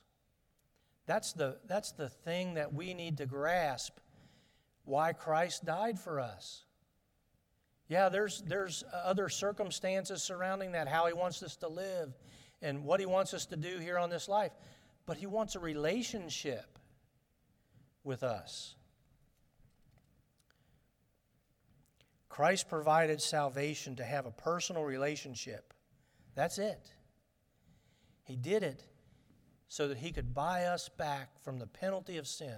[1.05, 3.97] That's the, that's the thing that we need to grasp
[4.85, 6.63] why Christ died for us.
[7.89, 12.13] Yeah, there's, there's other circumstances surrounding that, how he wants us to live
[12.61, 14.51] and what he wants us to do here on this life.
[15.05, 16.79] But he wants a relationship
[18.03, 18.75] with us.
[22.33, 25.71] Christ provided salvation to have a personal relationship.
[26.33, 26.91] That's it.
[28.23, 28.83] He did it
[29.67, 32.57] so that he could buy us back from the penalty of sin,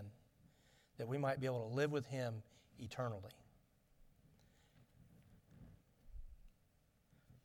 [0.98, 2.36] that we might be able to live with him
[2.80, 3.34] eternally.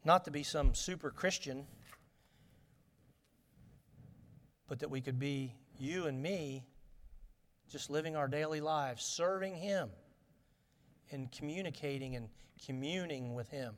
[0.04, 1.66] Not to be some super Christian,
[4.68, 6.64] but that we could be you and me
[7.68, 9.90] just living our daily lives, serving him
[11.10, 12.28] and communicating and
[12.64, 13.74] communing with him.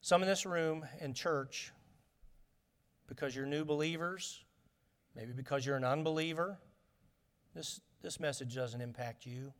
[0.00, 1.72] Some in this room in church,
[3.06, 4.42] because you're new believers,
[5.14, 6.58] maybe because you're an unbeliever,
[7.54, 9.52] this, this message doesn't impact you.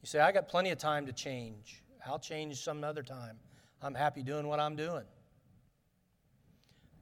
[0.00, 1.82] You say, I got plenty of time to change.
[2.06, 3.36] I'll change some other time.
[3.82, 5.04] I'm happy doing what I'm doing.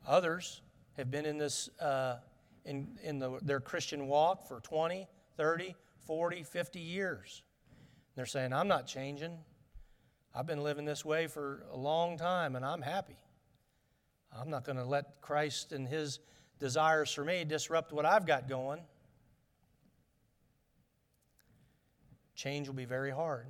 [0.07, 0.63] Others
[0.97, 2.17] have been in this uh,
[2.65, 5.07] in, in the, their Christian walk for 20,
[5.37, 5.75] 30,
[6.07, 7.43] 40, 50 years.
[8.15, 9.39] They're saying, I'm not changing.
[10.35, 13.17] I've been living this way for a long time and I'm happy.
[14.39, 16.21] I'm not going to let Christ and his
[16.59, 18.81] desires for me disrupt what I've got going.
[22.35, 23.47] Change will be very hard.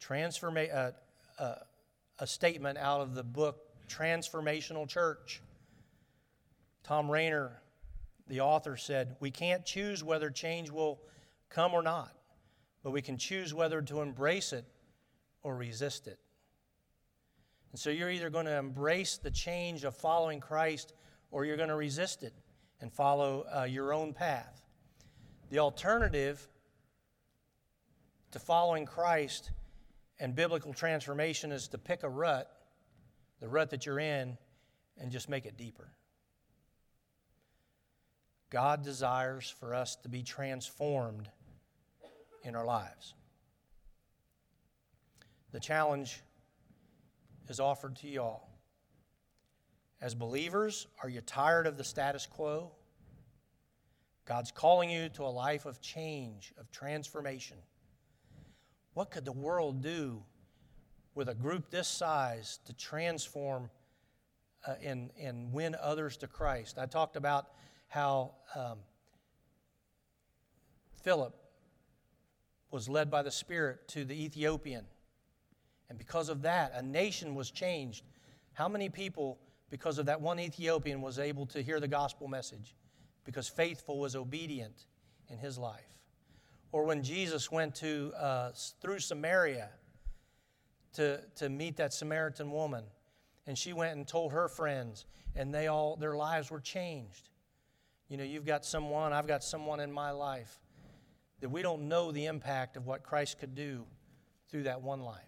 [0.00, 1.54] Transforma- uh, uh,
[2.20, 3.58] a statement out of the book
[3.88, 5.42] Transformational Church.
[6.84, 7.60] Thom Rainer,
[8.28, 11.00] the author, said, We can't choose whether change will
[11.48, 12.16] come or not
[12.86, 14.64] but we can choose whether to embrace it
[15.42, 16.20] or resist it.
[17.72, 20.92] And so you're either going to embrace the change of following Christ
[21.32, 22.32] or you're going to resist it
[22.80, 24.62] and follow uh, your own path.
[25.50, 26.46] The alternative
[28.30, 29.50] to following Christ
[30.20, 32.48] and biblical transformation is to pick a rut,
[33.40, 34.38] the rut that you're in,
[34.96, 35.88] and just make it deeper.
[38.56, 41.28] God desires for us to be transformed
[42.42, 43.12] in our lives.
[45.52, 46.22] The challenge
[47.50, 48.48] is offered to you all.
[50.00, 52.70] As believers, are you tired of the status quo?
[54.24, 57.58] God's calling you to a life of change, of transformation.
[58.94, 60.22] What could the world do
[61.14, 63.68] with a group this size to transform
[64.66, 66.78] uh, and, and win others to Christ?
[66.78, 67.48] I talked about
[67.88, 68.78] how um,
[71.02, 71.34] Philip
[72.70, 74.84] was led by the Spirit to the Ethiopian.
[75.88, 78.04] And because of that, a nation was changed.
[78.54, 79.38] How many people,
[79.70, 82.74] because of that one Ethiopian, was able to hear the gospel message?
[83.24, 84.86] Because faithful was obedient
[85.30, 86.00] in his life.
[86.72, 88.50] Or when Jesus went to, uh,
[88.80, 89.70] through Samaria
[90.94, 92.84] to, to meet that Samaritan woman,
[93.46, 95.06] and she went and told her friends,
[95.36, 97.28] and they all, their lives were changed.
[98.08, 100.58] You know, you've got someone, I've got someone in my life
[101.40, 103.84] that we don't know the impact of what Christ could do
[104.48, 105.22] through that one life.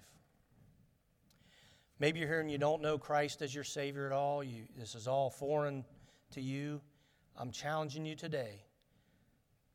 [1.99, 4.45] Maybe you're here and you don't know Christ as your Savior at all.
[4.45, 5.85] You, this is all foreign
[6.33, 6.81] to you.
[7.37, 8.63] I'm challenging you today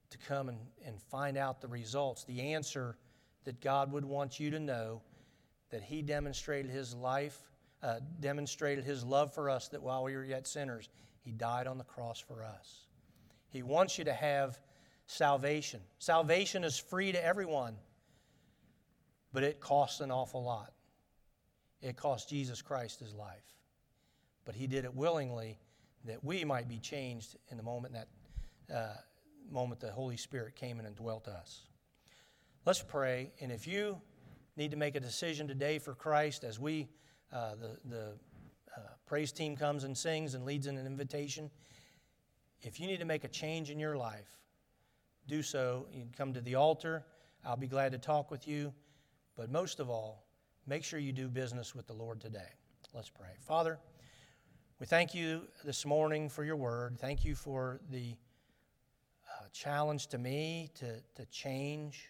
[0.10, 2.98] to come and, and find out the results, the answer
[3.44, 5.02] that God would want you to know
[5.70, 7.38] that He demonstrated His life,
[7.84, 10.88] uh, demonstrated his love for us that while we were yet sinners,
[11.20, 12.88] he died on the cross for us.
[13.54, 14.60] He wants you to have
[15.06, 15.80] salvation.
[16.00, 17.76] Salvation is free to everyone,
[19.32, 20.74] but it costs an awful lot.
[21.80, 23.46] It cost Jesus Christ his life,
[24.44, 25.60] but he did it willingly
[26.06, 28.08] that we might be changed in the moment that
[28.76, 28.96] uh,
[29.52, 31.68] moment the Holy Spirit came in and dwelt us.
[32.66, 34.02] Let's pray, and if you
[34.58, 36.90] need to make a decision today for Christ as we
[37.32, 38.06] uh, the, the
[38.76, 41.52] uh, praise team comes and sings and leads in an invitation.
[42.64, 44.40] If you need to make a change in your life,
[45.28, 45.86] do so.
[45.92, 47.04] You can come to the altar.
[47.46, 48.74] I'll be glad to talk with you.
[49.36, 50.24] But most of all,
[50.66, 52.48] make sure you do business with the Lord today.
[52.94, 53.32] Let's pray.
[53.42, 53.80] Father,
[54.80, 56.98] we thank you this morning for your word.
[57.00, 58.16] Thank you for the
[59.28, 62.10] uh, challenge to me to, to change,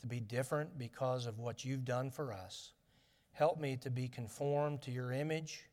[0.00, 2.72] to be different because of what you've done for us.
[3.32, 5.66] Help me to be conformed to your image.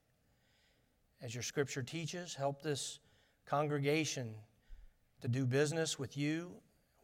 [1.23, 2.99] As your scripture teaches, help this
[3.47, 4.35] congregation
[5.21, 6.51] to do business with you,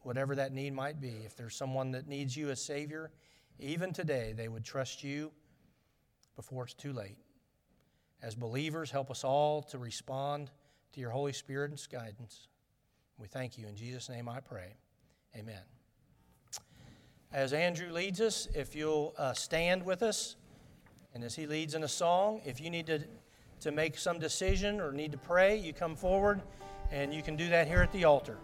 [0.02, 1.22] whatever that need might be.
[1.24, 3.10] If there's someone that needs you as Savior,
[3.58, 5.32] even today, they would trust you
[6.36, 7.16] before it's too late.
[8.22, 10.50] As believers, help us all to respond
[10.92, 12.48] to your Holy Spirit's guidance.
[13.18, 13.66] We thank you.
[13.66, 14.76] In Jesus' name I pray.
[15.36, 15.62] Amen.
[17.32, 20.36] As Andrew leads us, if you'll uh, stand with us.
[21.14, 23.02] And as he leads in a song, if you need to,
[23.60, 26.40] to make some decision or need to pray, you come forward
[26.90, 28.36] and you can do that here at the altar.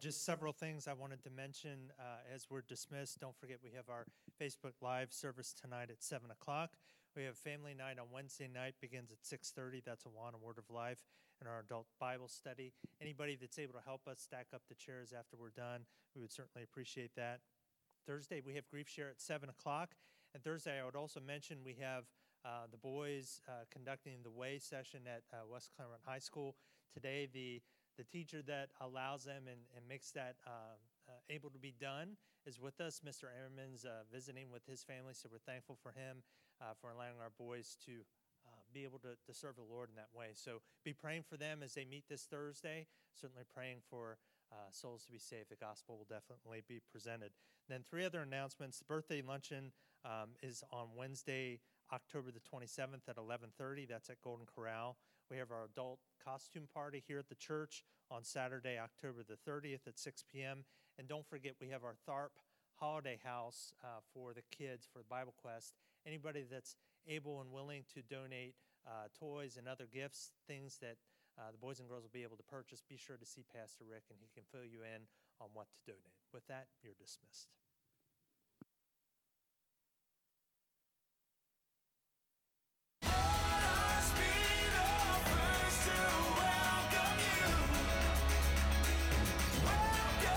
[0.00, 3.20] Just several things I wanted to mention uh, as we're dismissed.
[3.20, 4.06] Don't forget we have our
[4.40, 6.72] Facebook Live service tonight at seven o'clock.
[7.16, 9.82] We have family night on Wednesday night begins at six thirty.
[9.84, 11.04] That's a Awana Word of Life
[11.40, 12.72] and our adult Bible study.
[13.00, 16.32] Anybody that's able to help us stack up the chairs after we're done, we would
[16.32, 17.40] certainly appreciate that.
[18.06, 19.94] Thursday we have grief share at seven o'clock,
[20.34, 22.04] and Thursday I would also mention we have
[22.44, 26.54] uh, the boys uh, conducting the way session at uh, West Claremont High School
[26.92, 27.28] today.
[27.32, 27.62] The
[27.96, 30.76] the teacher that allows them and, and makes that uh,
[31.08, 32.16] uh, able to be done
[32.46, 33.00] is with us.
[33.06, 33.24] Mr.
[33.24, 36.22] Ehrman's uh, visiting with his family, so we're thankful for him
[36.60, 37.92] uh, for allowing our boys to
[38.46, 40.28] uh, be able to, to serve the Lord in that way.
[40.34, 42.86] So be praying for them as they meet this Thursday.
[43.14, 44.18] Certainly praying for
[44.52, 45.50] uh, souls to be saved.
[45.50, 47.30] The gospel will definitely be presented.
[47.68, 48.78] Then three other announcements.
[48.78, 49.72] The birthday luncheon
[50.04, 51.60] um, is on Wednesday,
[51.92, 53.88] October the 27th at 11:30.
[53.88, 54.96] That's at Golden Corral.
[55.30, 59.86] We have our adult costume party here at the church on Saturday, October the 30th
[59.86, 60.64] at 6 p.m.
[60.98, 62.30] And don't forget, we have our THARP
[62.74, 65.74] holiday house uh, for the kids for the Bible Quest.
[66.06, 66.76] Anybody that's
[67.06, 68.54] able and willing to donate
[68.86, 70.96] uh, toys and other gifts, things that
[71.38, 73.84] uh, the boys and girls will be able to purchase, be sure to see Pastor
[73.88, 75.06] Rick and he can fill you in
[75.40, 76.16] on what to donate.
[76.32, 77.48] With that, you're dismissed.